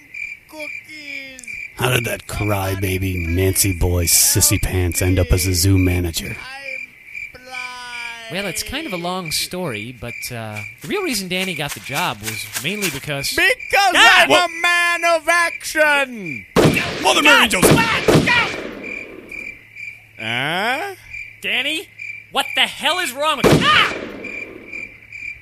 cookies. 0.51 1.43
How 1.81 1.89
did 1.89 2.05
that 2.05 2.27
crybaby 2.27 3.27
Nancy 3.27 3.73
boy 3.73 4.05
sissy 4.05 4.61
pants 4.61 5.01
end 5.01 5.19
up 5.19 5.29
as 5.33 5.47
a 5.47 5.55
zoo 5.55 5.79
manager? 5.79 6.37
Well, 8.31 8.47
it's 8.47 8.63
kind 8.63 8.87
of 8.87 8.93
a 8.93 8.99
long 8.99 9.31
story, 9.33 9.97
but 9.99 10.13
uh, 10.31 10.61
the 10.83 10.89
real 10.89 11.03
reason 11.03 11.29
Danny 11.29 11.55
got 11.55 11.73
the 11.73 11.81
job 11.81 12.21
was 12.21 12.47
mainly 12.63 12.91
because. 12.91 13.31
Because 13.31 13.95
Ah! 13.97 14.25
I'm 14.25 14.31
a 14.31 14.61
man 14.61 15.05
of 15.17 15.27
action. 15.27 16.45
Mother 17.03 17.23
Mary 17.23 17.49
Joseph! 17.49 17.75
Huh? 20.19 20.95
Danny, 21.41 21.89
what 22.31 22.45
the 22.57 22.67
hell 22.67 22.99
is 22.99 23.13
wrong 23.15 23.39
with 23.39 23.47
you? 23.47 23.59
Ah! 23.63 23.95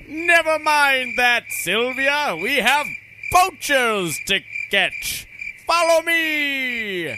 Never 0.07 0.57
mind 0.57 1.15
that, 1.17 1.43
Sylvia. 1.49 2.37
We 2.41 2.55
have 2.59 2.87
poachers 3.33 4.17
to 4.27 4.39
catch. 4.71 5.27
Follow 5.69 6.01
me. 6.01 7.09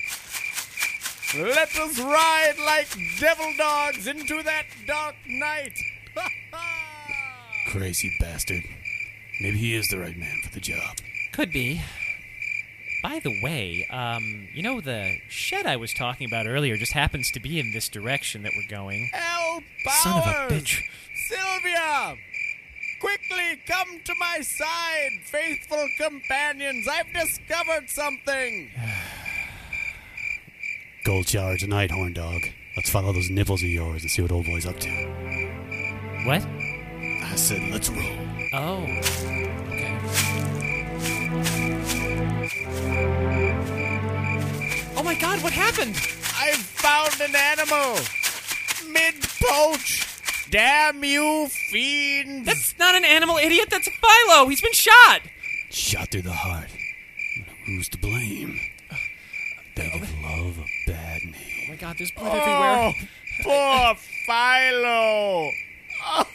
Let 1.37 1.73
us 1.77 1.97
ride 2.01 2.55
like 2.65 2.89
devil 3.17 3.49
dogs 3.57 4.07
into 4.07 4.43
that 4.43 4.65
dark 4.85 5.15
night. 5.25 5.71
Crazy 7.71 8.13
bastard. 8.19 8.63
Maybe 9.39 9.57
he 9.57 9.73
is 9.73 9.87
the 9.87 9.99
right 9.99 10.17
man 10.17 10.41
for 10.43 10.53
the 10.53 10.59
job. 10.59 10.97
Could 11.31 11.53
be. 11.53 11.81
By 13.01 13.21
the 13.23 13.41
way, 13.41 13.87
um, 13.89 14.49
you 14.53 14.61
know 14.61 14.81
the 14.81 15.19
shed 15.29 15.65
I 15.65 15.77
was 15.77 15.93
talking 15.93 16.27
about 16.27 16.45
earlier 16.45 16.75
just 16.75 16.91
happens 16.91 17.31
to 17.31 17.39
be 17.39 17.57
in 17.57 17.71
this 17.71 17.87
direction 17.87 18.43
that 18.43 18.51
we're 18.57 18.67
going. 18.69 19.11
Help! 19.13 19.63
Son 20.01 20.17
of 20.17 20.27
a 20.27 20.53
bitch. 20.53 20.81
Sylvia! 21.29 22.17
Quickly 23.01 23.59
come 23.65 23.99
to 24.05 24.13
my 24.19 24.41
side, 24.41 25.09
faithful 25.25 25.83
companions. 25.97 26.87
I've 26.87 27.11
discovered 27.11 27.89
something. 27.89 28.69
Gold 31.03 31.27
shower 31.27 31.57
tonight, 31.57 31.89
horn 31.89 32.13
dog. 32.13 32.41
Let's 32.77 32.91
follow 32.91 33.11
those 33.11 33.31
nipples 33.31 33.63
of 33.63 33.69
yours 33.69 34.03
and 34.03 34.11
see 34.11 34.21
what 34.21 34.31
old 34.31 34.45
boy's 34.45 34.67
up 34.67 34.79
to. 34.79 34.89
What? 36.25 36.45
I 36.45 37.33
said, 37.35 37.71
let's 37.71 37.89
roll. 37.89 38.03
Oh. 38.53 38.83
Okay. 39.65 39.97
Oh 44.95 45.01
my 45.03 45.15
god, 45.15 45.41
what 45.41 45.53
happened? 45.53 45.95
I've 46.37 46.57
found 46.57 47.19
an 47.19 47.35
animal. 47.35 47.97
Mid 48.91 49.15
poach. 49.41 50.07
Damn 50.51 51.03
you, 51.03 51.47
fiends. 51.71 52.60
That's 52.71 52.79
not 52.79 52.95
an 52.95 53.03
animal, 53.03 53.37
idiot. 53.37 53.69
That's 53.69 53.89
Philo. 53.89 54.47
He's 54.47 54.61
been 54.61 54.71
shot. 54.71 55.21
Shot 55.69 56.09
through 56.11 56.21
the 56.21 56.31
heart. 56.31 56.69
Who's 57.65 57.89
to 57.89 57.97
blame? 57.97 58.59
They 59.75 59.91
oh, 59.93 59.99
give 59.99 60.13
love 60.21 60.57
a 60.59 60.89
bad 60.91 61.21
name. 61.23 61.35
Oh 61.35 61.71
my 61.71 61.75
god, 61.75 61.95
there's 61.97 62.11
blood 62.11 62.37
everywhere. 62.37 62.77
Oh, 62.77 62.93
poor 63.43 63.95
Philo. 64.25 65.51
Oh, 66.05 66.27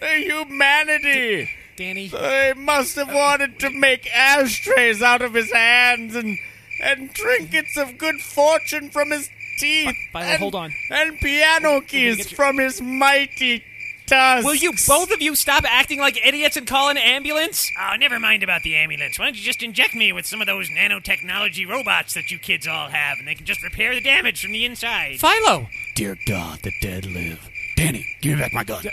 the 0.00 0.06
humanity. 0.06 1.50
Danny. 1.76 2.08
They 2.08 2.54
must 2.56 2.96
have 2.96 3.12
wanted 3.12 3.58
to 3.60 3.70
make 3.70 4.08
ashtrays 4.14 5.02
out 5.02 5.22
of 5.22 5.34
his 5.34 5.52
hands 5.52 6.14
and 6.14 6.38
and 6.80 7.12
trinkets 7.12 7.76
of 7.76 7.98
good 7.98 8.20
fortune 8.20 8.90
from 8.90 9.10
his 9.10 9.28
teeth. 9.58 9.94
Philo, 10.12 10.24
and, 10.24 10.40
hold 10.40 10.54
on. 10.54 10.72
And 10.90 11.18
piano 11.18 11.80
keys 11.80 12.18
your- 12.18 12.36
from 12.36 12.58
his 12.58 12.80
mighty 12.80 13.64
tusks. 14.08 14.44
Will 14.44 14.54
you 14.54 14.72
both 14.86 15.12
of 15.12 15.22
you 15.22 15.34
stop 15.34 15.64
acting 15.66 16.00
like 16.00 16.18
idiots 16.24 16.56
and 16.56 16.66
call 16.66 16.88
an 16.88 16.96
ambulance? 16.96 17.70
Oh, 17.78 17.96
never 17.96 18.18
mind 18.18 18.42
about 18.42 18.62
the 18.62 18.76
ambulance. 18.76 19.18
Why 19.18 19.26
don't 19.26 19.36
you 19.36 19.42
just 19.42 19.62
inject 19.62 19.94
me 19.94 20.12
with 20.12 20.26
some 20.26 20.40
of 20.40 20.46
those 20.46 20.68
nanotechnology 20.70 21.68
robots 21.68 22.14
that 22.14 22.30
you 22.30 22.38
kids 22.38 22.66
all 22.66 22.88
have, 22.88 23.18
and 23.18 23.28
they 23.28 23.34
can 23.34 23.46
just 23.46 23.62
repair 23.62 23.94
the 23.94 24.00
damage 24.00 24.42
from 24.42 24.52
the 24.52 24.64
inside? 24.64 25.20
Philo! 25.20 25.68
Dear 25.94 26.16
God, 26.26 26.60
the 26.62 26.72
dead 26.80 27.06
live. 27.06 27.48
Danny, 27.76 28.06
give 28.20 28.36
me 28.36 28.42
back 28.42 28.52
my 28.52 28.64
gun. 28.64 28.84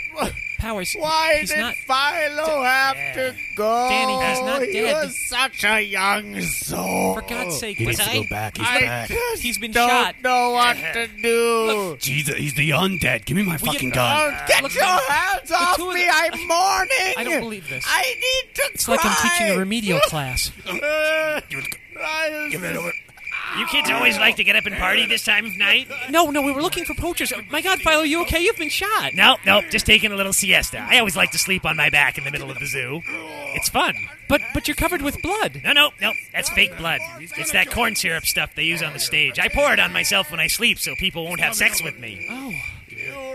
Powers. 0.58 0.94
Why 0.98 1.36
he's 1.40 1.50
did 1.50 1.58
not. 1.60 1.74
Philo 1.74 2.62
have 2.62 2.96
to 3.14 3.34
go? 3.56 3.88
Danny, 3.88 4.12
he's 4.14 4.40
not 4.44 4.62
he 4.62 4.72
dead. 4.72 4.94
was 5.04 5.28
such 5.28 5.64
a 5.64 5.80
young 5.82 6.40
soul. 6.42 7.14
For 7.14 7.22
God's 7.22 7.58
sake, 7.58 7.76
He 7.78 7.84
needs 7.86 7.98
was 7.98 8.06
to 8.06 8.12
I? 8.12 8.22
go 8.22 8.28
back. 8.30 8.56
He's 8.56 8.66
I 8.66 8.80
back. 8.80 9.08
just 9.08 9.42
He's 9.42 9.58
been 9.58 9.72
shot 9.72 10.14
don't 10.14 10.22
know 10.22 10.50
what 10.52 10.76
to 10.76 11.08
do. 11.22 11.96
Jesus, 12.00 12.34
he's 12.36 12.54
the 12.54 12.70
undead. 12.70 13.24
Give 13.26 13.36
me 13.36 13.42
my 13.44 13.52
Will 13.56 13.72
fucking 13.72 13.92
Oh, 13.92 13.94
gun. 13.94 14.34
get 14.48 14.62
look, 14.62 14.74
your 14.74 14.84
hands 14.84 15.50
off 15.52 15.78
of 15.80 15.94
me! 15.94 16.04
them- 16.04 16.14
I'm 16.14 16.32
mourning. 16.48 17.14
I 17.16 17.24
don't 17.24 17.40
believe 17.40 17.68
this. 17.68 17.84
I 17.86 18.02
need 18.02 18.54
to 18.54 18.62
It's 18.74 18.88
like 18.88 19.00
I'm 19.04 19.16
teaching 19.30 19.54
a 19.54 19.58
remedial 19.58 20.00
class. 20.00 20.50
Give 20.66 22.64
it 22.64 22.76
over. 22.76 22.92
You 23.58 23.66
kids 23.66 23.90
always 23.90 24.18
like 24.18 24.36
to 24.36 24.44
get 24.44 24.56
up 24.56 24.66
and 24.66 24.76
party 24.76 25.06
this 25.06 25.24
time 25.24 25.46
of 25.46 25.56
night? 25.56 25.88
No, 26.10 26.30
no, 26.30 26.42
we 26.42 26.52
were 26.52 26.60
looking 26.60 26.84
for 26.84 26.94
poachers. 26.94 27.32
My 27.50 27.62
God, 27.62 27.78
Philo, 27.80 28.02
you 28.02 28.20
okay? 28.22 28.42
You've 28.42 28.56
been 28.56 28.68
shot. 28.68 29.12
Nope, 29.14 29.40
nope, 29.46 29.64
just 29.70 29.86
taking 29.86 30.12
a 30.12 30.16
little 30.16 30.32
siesta. 30.32 30.78
I 30.78 30.98
always 30.98 31.16
like 31.16 31.30
to 31.30 31.38
sleep 31.38 31.64
on 31.64 31.76
my 31.76 31.88
back 31.88 32.18
in 32.18 32.24
the 32.24 32.30
middle 32.30 32.50
of 32.50 32.58
the 32.58 32.66
zoo. 32.66 33.00
It's 33.54 33.68
fun. 33.68 33.94
But 34.28 34.42
but 34.52 34.68
you're 34.68 34.74
covered 34.74 35.02
with 35.02 35.22
blood. 35.22 35.60
No, 35.64 35.72
no, 35.72 35.90
no. 36.00 36.12
That's 36.32 36.50
fake 36.50 36.76
blood. 36.76 37.00
It's 37.20 37.52
that 37.52 37.70
corn 37.70 37.94
syrup 37.94 38.26
stuff 38.26 38.54
they 38.54 38.64
use 38.64 38.82
on 38.82 38.92
the 38.92 38.98
stage. 38.98 39.38
I 39.38 39.48
pour 39.48 39.72
it 39.72 39.80
on 39.80 39.92
myself 39.92 40.30
when 40.30 40.40
I 40.40 40.48
sleep 40.48 40.78
so 40.78 40.94
people 40.96 41.24
won't 41.24 41.40
have 41.40 41.54
sex 41.54 41.82
with 41.82 41.98
me. 41.98 42.26
Oh, 42.28 42.52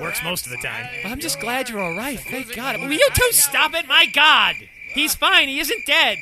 Works 0.01 0.23
most 0.23 0.45
of 0.45 0.51
the 0.51 0.57
time. 0.57 0.87
I'm 1.05 1.19
just 1.19 1.39
glad 1.39 1.69
you're 1.69 1.79
all 1.79 1.95
right. 1.95 2.19
Thank 2.19 2.55
God. 2.55 2.79
Will 2.79 2.91
you 2.91 3.09
two 3.13 3.31
stop 3.31 3.73
it? 3.73 3.87
My 3.87 4.05
God! 4.07 4.55
He's 4.93 5.15
fine. 5.15 5.47
He 5.47 5.59
isn't 5.59 5.85
dead. 5.85 6.17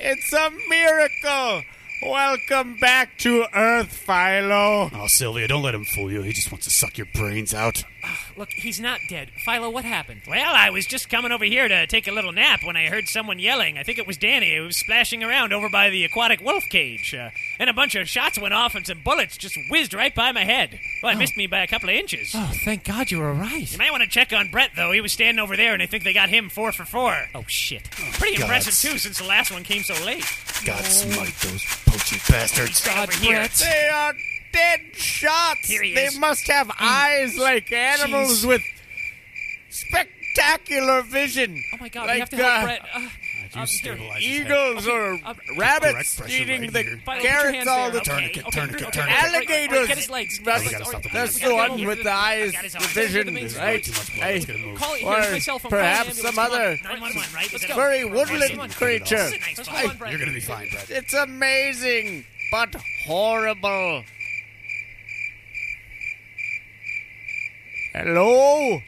It's 0.00 0.32
a 0.32 0.50
miracle. 0.68 1.62
Welcome 2.00 2.76
back 2.76 3.18
to 3.18 3.44
Earth, 3.52 3.92
Philo. 3.92 4.88
Oh, 4.94 5.06
Sylvia, 5.08 5.48
don't 5.48 5.62
let 5.62 5.74
him 5.74 5.84
fool 5.84 6.12
you. 6.12 6.22
He 6.22 6.32
just 6.32 6.52
wants 6.52 6.64
to 6.66 6.70
suck 6.70 6.96
your 6.96 7.08
brains 7.12 7.52
out. 7.52 7.82
Ah, 8.04 8.27
Look, 8.38 8.50
he's 8.50 8.78
not 8.78 9.00
dead. 9.08 9.30
Philo, 9.44 9.68
what 9.68 9.84
happened? 9.84 10.22
Well, 10.28 10.54
I 10.54 10.70
was 10.70 10.86
just 10.86 11.10
coming 11.10 11.32
over 11.32 11.44
here 11.44 11.66
to 11.66 11.88
take 11.88 12.06
a 12.06 12.12
little 12.12 12.30
nap 12.30 12.60
when 12.62 12.76
I 12.76 12.86
heard 12.86 13.08
someone 13.08 13.40
yelling. 13.40 13.76
I 13.76 13.82
think 13.82 13.98
it 13.98 14.06
was 14.06 14.16
Danny 14.16 14.56
who 14.56 14.66
was 14.66 14.76
splashing 14.76 15.24
around 15.24 15.52
over 15.52 15.68
by 15.68 15.90
the 15.90 16.04
aquatic 16.04 16.40
wolf 16.40 16.62
cage. 16.70 17.12
Uh, 17.12 17.30
and 17.58 17.68
a 17.68 17.72
bunch 17.72 17.96
of 17.96 18.08
shots 18.08 18.38
went 18.38 18.54
off 18.54 18.76
and 18.76 18.86
some 18.86 19.02
bullets 19.02 19.36
just 19.36 19.58
whizzed 19.70 19.92
right 19.92 20.14
by 20.14 20.30
my 20.30 20.44
head. 20.44 20.78
Well, 21.02 21.12
it 21.12 21.18
missed 21.18 21.36
me 21.36 21.48
by 21.48 21.64
a 21.64 21.66
couple 21.66 21.88
of 21.88 21.96
inches. 21.96 22.30
Oh, 22.32 22.52
thank 22.64 22.84
God 22.84 23.10
you 23.10 23.18
were 23.18 23.30
all 23.30 23.34
right. 23.34 23.70
You 23.72 23.78
might 23.78 23.90
want 23.90 24.04
to 24.04 24.08
check 24.08 24.32
on 24.32 24.52
Brett, 24.52 24.70
though. 24.76 24.92
He 24.92 25.00
was 25.00 25.12
standing 25.12 25.42
over 25.42 25.56
there, 25.56 25.74
and 25.74 25.82
I 25.82 25.86
think 25.86 26.04
they 26.04 26.12
got 26.12 26.28
him 26.28 26.48
four 26.48 26.70
for 26.70 26.84
four. 26.84 27.16
Oh 27.34 27.44
shit. 27.48 27.90
Pretty 27.90 28.36
God. 28.36 28.44
impressive, 28.44 28.90
too, 28.90 28.98
since 28.98 29.18
the 29.18 29.26
last 29.26 29.50
one 29.50 29.64
came 29.64 29.82
so 29.82 29.94
late. 30.06 30.24
God 30.64 30.84
smite 30.84 31.34
those 31.40 31.64
poaching 31.86 32.20
bastards. 32.28 32.86
God, 32.86 33.08
over 33.08 33.18
here. 33.18 33.38
Brett. 33.38 33.50
They 33.50 33.88
are 33.92 34.14
dead 34.52 34.80
shots. 34.94 35.66
Here 35.68 35.82
he 35.82 35.94
they 35.94 36.06
is. 36.06 36.18
must 36.18 36.46
have 36.48 36.70
eyes 36.80 37.36
like 37.38 37.70
animals 37.72 38.42
Jeez. 38.44 38.48
with 38.48 38.62
spectacular 39.70 41.02
vision. 41.02 41.62
Oh 41.74 41.76
my 41.80 41.88
God, 41.88 42.06
like 42.06 42.14
we 42.14 42.20
have 42.20 42.30
to 42.30 42.36
help 42.36 42.46
uh, 42.48 42.64
Brett. 42.64 42.82
Uh, 42.94 43.00
You 43.54 43.60
um, 43.62 43.66
stabilize 43.66 44.22
his 44.22 44.36
head. 44.38 44.46
eagles 44.46 44.86
or 44.86 45.18
uh, 45.24 45.34
rabbits 45.56 46.20
eating 46.28 46.60
right 46.62 46.72
the 46.72 46.82
here. 46.82 46.98
Philo, 46.98 47.14
put 47.16 47.22
your 47.22 47.32
carrots 47.32 47.56
hands 47.56 47.68
all 47.68 47.90
there. 47.90 47.92
the 47.92 47.98
Okay, 48.00 48.10
Tourniquet, 48.10 48.44
okay, 48.46 48.50
tourniquet, 48.60 48.82
okay, 48.82 48.82
tourniquet. 48.82 48.88
okay, 48.88 49.00
right, 49.00 49.08
right, 49.08 49.24
right, 49.24 49.34
Alligators. 49.34 49.88
Get 49.88 49.96
his 49.96 50.10
legs. 50.10 50.40
That's- 50.44 50.70
Get 50.70 50.80
his 50.80 50.90
the 50.90 51.08
That's 51.14 51.38
the 51.40 51.54
one 51.54 51.84
with 51.86 52.02
the 52.02 52.10
eyes, 52.12 52.52
got 52.52 52.62
the 52.64 52.78
vision, 52.92 53.34
right? 53.58 53.82
Too 53.82 53.92
much 53.92 54.14
blood. 54.14 54.22
Hey, 54.22 54.36
It's 54.36 54.44
gonna 54.46 54.58
move. 54.58 54.78
Call 54.78 54.94
it. 54.94 55.02
Or 55.04 55.14
Here's 55.14 55.32
my 55.32 55.38
cell 55.38 55.58
phone. 55.58 55.70
perhaps 55.70 56.20
some 56.20 56.38
other 56.38 56.76
Come 56.76 56.90
on. 56.92 57.00
911, 57.00 57.34
right? 57.34 57.48
Let's 57.52 57.54
Is 57.54 57.64
go. 57.64 57.72
it- 57.72 57.76
very 57.76 58.04
woodland 58.04 58.70
creature. 58.76 59.16
This 59.16 59.26
is 59.28 59.32
a 59.32 59.38
nice 59.40 59.56
Let's 59.58 59.68
phone. 59.70 59.82
go 59.82 59.88
on, 59.90 59.96
Brett. 59.96 60.10
You're 60.12 60.20
gonna 60.20 60.32
be 60.32 60.40
fine, 60.40 60.68
Brett. 60.68 60.90
It's 60.90 61.14
amazing, 61.14 62.24
but 62.50 62.74
horrible. 63.06 64.04
Hello? 67.98 68.78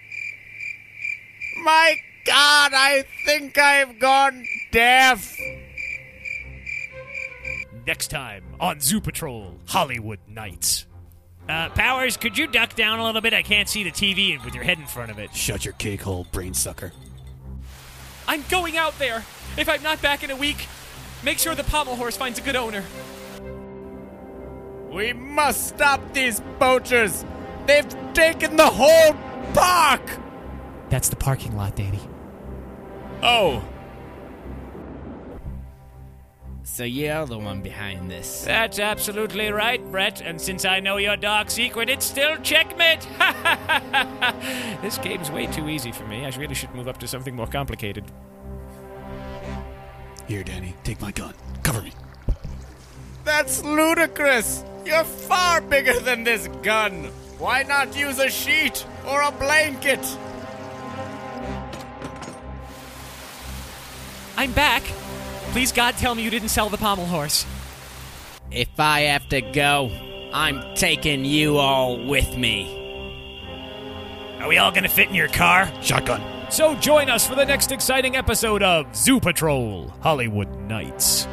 My 1.65 1.97
God, 2.25 2.71
I 2.73 3.05
think 3.27 3.59
I've 3.59 3.99
gone 3.99 4.47
deaf. 4.71 5.37
Next 7.85 8.07
time 8.07 8.45
on 8.61 8.79
Zoo 8.79 9.01
Patrol, 9.01 9.59
Hollywood 9.67 10.21
Nights. 10.29 10.87
Uh, 11.49 11.71
Powers, 11.71 12.17
could 12.17 12.39
you 12.39 12.47
duck 12.47 12.77
down 12.77 13.01
a 13.01 13.05
little 13.05 13.21
bit? 13.21 13.35
I 13.35 13.43
can't 13.43 13.69
see 13.69 13.83
the 13.83 13.91
TV 13.91 14.43
with 14.45 14.55
your 14.55 14.63
head 14.63 14.79
in 14.79 14.87
front 14.87 15.11
of 15.11 15.19
it. 15.19 15.35
Shut 15.35 15.65
your 15.65 15.75
cake 15.75 16.03
hole, 16.03 16.29
brain 16.31 16.55
sucker. 16.55 16.93
I'm 18.29 18.45
going 18.49 18.77
out 18.77 18.97
there. 19.01 19.25
If 19.59 19.69
I'm 19.69 19.83
not 19.83 20.01
back 20.01 20.23
in 20.23 20.31
a 20.31 20.37
week, 20.37 20.69
make 21.25 21.41
sure 21.41 21.57
the 21.57 21.65
pommel 21.65 21.97
horse 21.97 22.17
finds 22.17 22.39
a 22.39 22.43
good 22.43 22.55
owner. 22.55 22.85
We 24.93 25.13
must 25.15 25.67
stop 25.67 26.13
these 26.13 26.41
poachers. 26.61 27.25
They've 27.71 28.13
taken 28.15 28.57
the 28.57 28.67
whole 28.67 29.15
park. 29.55 30.03
That's 30.89 31.09
the 31.09 31.15
parking 31.15 31.57
lot, 31.57 31.77
Danny. 31.77 32.01
Oh, 33.23 33.63
So 36.65 36.83
you're 36.83 37.27
the 37.27 37.39
one 37.39 37.63
behind 37.63 38.11
this. 38.11 38.43
That's 38.43 38.81
absolutely 38.81 39.53
right, 39.53 39.81
Brett. 39.93 40.21
And 40.21 40.41
since 40.41 40.65
I 40.65 40.81
know 40.81 40.97
your 40.97 41.17
dark 41.17 41.49
secret, 41.49 41.89
it's 41.89 42.05
still 42.05 42.37
checkmate. 42.39 43.07
This 44.83 44.99
game's 44.99 45.31
way 45.31 45.47
too 45.47 45.69
easy 45.69 45.93
for 45.93 46.05
me. 46.07 46.25
I 46.27 46.31
really 46.31 46.57
should 46.57 46.75
move 46.75 46.89
up 46.89 46.99
to 46.99 47.07
something 47.07 47.37
more 47.37 47.47
complicated. 47.47 48.05
Here, 50.27 50.43
Danny, 50.43 50.75
take 50.83 51.01
my 51.01 51.13
gun. 51.13 51.35
Cover 51.63 51.83
me. 51.83 51.93
that's 53.25 53.63
ludicrous. 53.63 54.65
You're 54.85 55.05
far 55.05 55.61
bigger 55.61 56.01
than 56.01 56.25
this 56.25 56.49
gun. 56.63 57.13
Why 57.41 57.63
not 57.63 57.97
use 57.97 58.19
a 58.19 58.29
sheet 58.29 58.85
or 59.09 59.23
a 59.23 59.31
blanket? 59.31 59.99
I'm 64.37 64.53
back. 64.53 64.83
Please, 65.53 65.73
God, 65.73 65.97
tell 65.97 66.15
me 66.15 66.23
you 66.23 66.29
didn't 66.29 66.51
sell 66.51 66.69
the 66.69 66.77
pommel 66.77 67.07
horse. 67.07 67.47
If 68.51 68.79
I 68.79 69.01
have 69.03 69.27
to 69.31 69.41
go, 69.41 69.91
I'm 70.35 70.75
taking 70.75 71.25
you 71.25 71.57
all 71.57 72.07
with 72.07 72.37
me. 72.37 72.77
Are 74.39 74.47
we 74.47 74.59
all 74.59 74.71
gonna 74.71 74.91
fit 74.91 75.09
in 75.09 75.15
your 75.15 75.29
car? 75.29 75.73
Shotgun. 75.81 76.23
So 76.51 76.75
join 76.75 77.09
us 77.09 77.27
for 77.27 77.37
the 77.37 77.47
next 77.47 77.73
exciting 77.73 78.17
episode 78.17 78.63
of 78.63 78.95
Zoo 78.95 79.19
Patrol 79.19 79.89
Hollywood 80.01 80.49
Nights. 80.69 81.27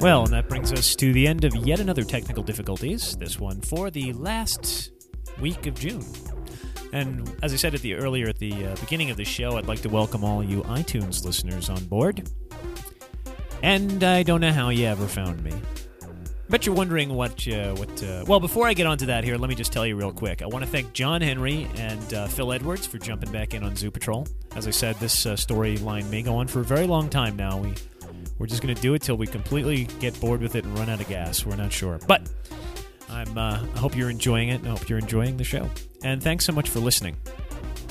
Well, 0.00 0.22
and 0.22 0.32
that 0.32 0.48
brings 0.48 0.72
us 0.72 0.94
to 0.94 1.12
the 1.12 1.26
end 1.26 1.44
of 1.44 1.56
yet 1.56 1.80
another 1.80 2.04
technical 2.04 2.44
difficulties, 2.44 3.16
this 3.16 3.40
one 3.40 3.60
for 3.60 3.90
the 3.90 4.12
last 4.12 4.92
week 5.40 5.66
of 5.66 5.74
June. 5.74 6.04
And 6.92 7.28
as 7.42 7.52
I 7.52 7.56
said 7.56 7.74
at 7.74 7.80
the 7.80 7.94
earlier 7.94 8.28
at 8.28 8.38
the 8.38 8.66
uh, 8.66 8.76
beginning 8.76 9.10
of 9.10 9.16
the 9.16 9.24
show, 9.24 9.56
I'd 9.56 9.66
like 9.66 9.80
to 9.80 9.88
welcome 9.88 10.22
all 10.22 10.42
you 10.42 10.62
iTunes 10.62 11.24
listeners 11.24 11.68
on 11.68 11.84
board. 11.86 12.30
And 13.64 14.04
I 14.04 14.22
don't 14.22 14.40
know 14.40 14.52
how 14.52 14.68
you 14.68 14.86
ever 14.86 15.08
found 15.08 15.42
me. 15.42 15.52
Bet 16.48 16.64
you're 16.64 16.76
wondering 16.76 17.12
what 17.12 17.46
uh, 17.48 17.74
what. 17.74 18.02
Uh, 18.02 18.24
well, 18.26 18.40
before 18.40 18.68
I 18.68 18.74
get 18.74 18.86
onto 18.86 19.06
that 19.06 19.24
here, 19.24 19.36
let 19.36 19.50
me 19.50 19.56
just 19.56 19.72
tell 19.72 19.84
you 19.84 19.96
real 19.96 20.12
quick. 20.12 20.40
I 20.42 20.46
want 20.46 20.64
to 20.64 20.70
thank 20.70 20.92
John 20.94 21.20
Henry 21.20 21.68
and 21.74 22.14
uh, 22.14 22.26
Phil 22.28 22.52
Edwards 22.52 22.86
for 22.86 22.98
jumping 22.98 23.30
back 23.32 23.52
in 23.52 23.64
on 23.64 23.76
Zoo 23.76 23.90
Patrol. 23.90 24.26
As 24.54 24.66
I 24.66 24.70
said, 24.70 24.96
this 24.96 25.26
uh, 25.26 25.34
storyline 25.34 26.08
may 26.08 26.22
go 26.22 26.36
on 26.36 26.46
for 26.46 26.60
a 26.60 26.64
very 26.64 26.86
long 26.86 27.10
time 27.10 27.36
now. 27.36 27.58
We 27.58 27.74
we're 28.38 28.46
just 28.46 28.62
going 28.62 28.74
to 28.74 28.80
do 28.80 28.94
it 28.94 29.02
till 29.02 29.16
we 29.16 29.26
completely 29.26 29.84
get 30.00 30.18
bored 30.20 30.40
with 30.40 30.54
it 30.54 30.64
and 30.64 30.78
run 30.78 30.88
out 30.88 31.00
of 31.00 31.08
gas. 31.08 31.44
We're 31.44 31.56
not 31.56 31.72
sure, 31.72 31.98
but 32.06 32.22
I'm. 33.10 33.36
Uh, 33.36 33.64
I 33.74 33.78
hope 33.78 33.96
you're 33.96 34.10
enjoying 34.10 34.50
it. 34.50 34.64
I 34.64 34.68
hope 34.68 34.88
you're 34.88 34.98
enjoying 34.98 35.36
the 35.36 35.44
show. 35.44 35.68
And 36.02 36.22
thanks 36.22 36.44
so 36.44 36.52
much 36.52 36.68
for 36.68 36.78
listening. 36.80 37.16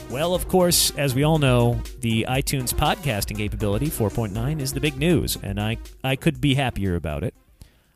Well, 0.10 0.34
of 0.34 0.48
course, 0.48 0.92
as 0.92 1.14
we 1.14 1.24
all 1.24 1.38
know, 1.38 1.82
the 2.00 2.26
iTunes 2.30 2.74
podcasting 2.74 3.36
capability 3.36 3.88
4.9 3.88 4.62
is 4.62 4.72
the 4.72 4.80
big 4.80 4.98
news, 4.98 5.38
and 5.44 5.60
I 5.60 5.78
I 6.04 6.16
could 6.16 6.40
be 6.40 6.56
happier 6.56 6.96
about 6.96 7.24
it. 7.24 7.34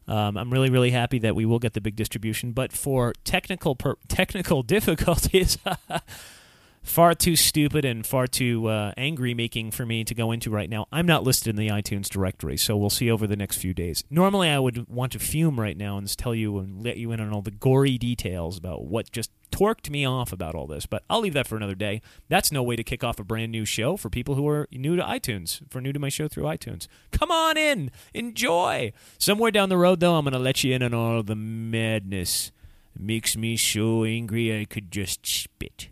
Um, 0.07 0.35
I'm 0.35 0.51
really 0.51 0.69
really 0.69 0.91
happy 0.91 1.19
that 1.19 1.35
we 1.35 1.45
will 1.45 1.59
get 1.59 1.71
the 1.73 1.79
big 1.79 1.95
distribution, 1.95 2.51
but 2.51 2.73
for 2.73 3.13
technical 3.23 3.75
per- 3.75 3.95
technical 4.09 4.61
difficulties, 4.61 5.57
far 6.83 7.13
too 7.13 7.35
stupid 7.35 7.85
and 7.85 8.05
far 8.05 8.27
too 8.27 8.67
uh, 8.67 8.93
angry 8.97 9.33
making 9.33 9.71
for 9.71 9.85
me 9.85 10.03
to 10.03 10.15
go 10.15 10.31
into 10.31 10.49
right 10.49 10.69
now. 10.69 10.87
I'm 10.91 11.05
not 11.05 11.23
listed 11.23 11.49
in 11.49 11.55
the 11.55 11.69
iTunes 11.69 12.09
directory, 12.09 12.57
so 12.57 12.75
we'll 12.75 12.89
see 12.89 13.09
over 13.09 13.27
the 13.27 13.35
next 13.35 13.57
few 13.57 13.73
days. 13.73 14.03
Normally, 14.09 14.49
I 14.49 14.59
would 14.59 14.87
want 14.89 15.11
to 15.13 15.19
fume 15.19 15.59
right 15.59 15.77
now 15.77 15.97
and 15.97 16.17
tell 16.17 16.33
you 16.33 16.57
and 16.59 16.83
let 16.83 16.97
you 16.97 17.11
in 17.11 17.19
on 17.19 17.31
all 17.31 17.41
the 17.41 17.51
gory 17.51 17.97
details 17.97 18.57
about 18.57 18.85
what 18.85 19.11
just 19.11 19.31
torqued 19.51 19.89
me 19.89 20.05
off 20.05 20.31
about 20.31 20.55
all 20.55 20.65
this, 20.65 20.85
but 20.85 21.03
I'll 21.09 21.19
leave 21.19 21.33
that 21.33 21.47
for 21.47 21.55
another 21.55 21.75
day. 21.75 22.01
That's 22.29 22.51
no 22.51 22.63
way 22.63 22.75
to 22.75 22.83
kick 22.83 23.03
off 23.03 23.19
a 23.19 23.23
brand 23.23 23.51
new 23.51 23.65
show 23.65 23.97
for 23.97 24.09
people 24.09 24.35
who 24.35 24.47
are 24.47 24.67
new 24.71 24.95
to 24.95 25.03
iTunes, 25.03 25.61
for 25.69 25.81
new 25.81 25.93
to 25.93 25.99
my 25.99 26.09
show 26.09 26.27
through 26.27 26.45
iTunes. 26.45 26.87
Come 27.11 27.31
on 27.31 27.57
in, 27.57 27.91
enjoy. 28.13 28.93
Somewhere 29.17 29.51
down 29.51 29.69
the 29.69 29.77
road, 29.77 29.99
though, 29.99 30.15
I'm 30.15 30.25
going 30.25 30.33
to 30.33 30.39
let 30.39 30.63
you 30.63 30.73
in 30.73 30.81
on 30.81 30.93
all 30.93 31.21
the 31.21 31.35
madness. 31.35 32.51
It 32.95 33.01
makes 33.01 33.37
me 33.37 33.55
so 33.55 34.03
angry 34.03 34.59
I 34.59 34.65
could 34.65 34.91
just 34.91 35.25
spit. 35.25 35.90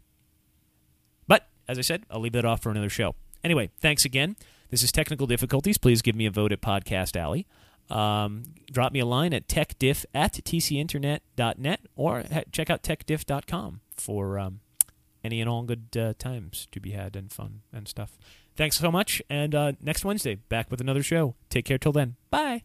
As 1.70 1.78
I 1.78 1.82
said, 1.82 2.04
I'll 2.10 2.20
leave 2.20 2.32
that 2.32 2.46
off 2.46 2.64
for 2.64 2.72
another 2.72 2.90
show. 2.90 3.14
Anyway, 3.44 3.70
thanks 3.80 4.04
again. 4.04 4.36
This 4.72 4.82
is 4.82 4.92
Technical 4.92 5.28
Difficulties. 5.28 5.78
Please 5.78 6.02
give 6.02 6.16
me 6.16 6.26
a 6.26 6.32
vote 6.32 6.52
at 6.52 6.62
Podcast 6.62 7.16
Alley. 7.16 7.46
Um, 7.92 8.56
drop 8.72 8.92
me 8.92 9.00
a 9.00 9.06
line 9.06 9.34
at 9.34 9.48
techdiff 9.48 10.04
at 10.14 10.34
tcinternet.net 10.34 11.82
or 11.96 12.24
check 12.52 12.72
out 12.72 12.82
techdiff.com 12.82 13.82
for 13.96 14.40
um, 14.40 14.62
any 15.24 15.42
and 15.42 15.50
all 15.50 15.62
good 15.62 15.96
uh, 15.96 16.14
times 16.18 16.68
to 16.72 16.80
be 16.80 16.92
had 16.92 17.16
and 17.16 17.32
fun 17.32 17.62
and 17.72 17.88
stuff. 17.88 18.18
Thanks 18.56 18.78
so 18.78 18.92
much. 18.92 19.22
And 19.30 19.54
uh, 19.54 19.74
next 19.80 20.04
Wednesday, 20.04 20.36
back 20.36 20.72
with 20.72 20.82
another 20.82 21.04
show. 21.04 21.36
Take 21.50 21.66
care 21.66 21.78
till 21.78 21.92
then. 21.92 22.16
Bye. 22.32 22.64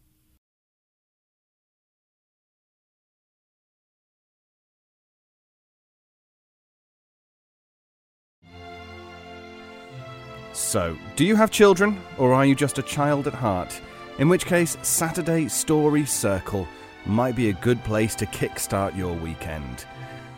So, 10.75 10.99
do 11.15 11.25
you 11.25 11.37
have 11.37 11.53
children, 11.53 12.01
or 12.19 12.35
are 12.35 12.45
you 12.45 12.57
just 12.57 12.79
a 12.79 12.83
child 12.83 13.29
at 13.29 13.33
heart? 13.33 13.81
In 14.19 14.29
which 14.29 14.45
case, 14.45 14.77
Saturday 14.83 15.47
Story 15.47 16.05
Circle 16.05 16.67
might 17.07 17.37
be 17.37 17.51
a 17.51 17.61
good 17.63 17.81
place 17.85 18.17
to 18.17 18.27
kickstart 18.27 18.97
your 18.97 19.13
weekend. 19.13 19.85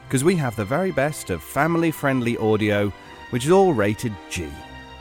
Because 0.07 0.25
we 0.25 0.37
have 0.37 0.55
the 0.55 0.63
very 0.63 0.93
best 0.93 1.31
of 1.31 1.43
family 1.43 1.91
friendly 1.91 2.37
audio, 2.37 2.93
which 3.31 3.47
is 3.47 3.51
all 3.51 3.73
rated 3.73 4.13
G 4.29 4.47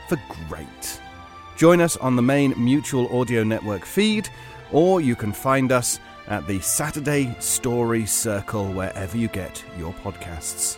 for 0.07 0.17
great. 0.47 1.01
Join 1.57 1.81
us 1.81 1.97
on 1.97 2.15
the 2.15 2.21
main 2.21 2.53
Mutual 2.55 3.13
Audio 3.13 3.43
Network 3.43 3.83
feed, 3.83 4.29
or 4.71 5.01
you 5.01 5.17
can 5.17 5.33
find 5.33 5.73
us 5.73 5.99
at 6.29 6.47
the 6.47 6.61
Saturday 6.61 7.35
Story 7.39 8.05
Circle 8.05 8.71
wherever 8.71 9.17
you 9.17 9.27
get 9.27 9.61
your 9.77 9.91
podcasts. 9.95 10.77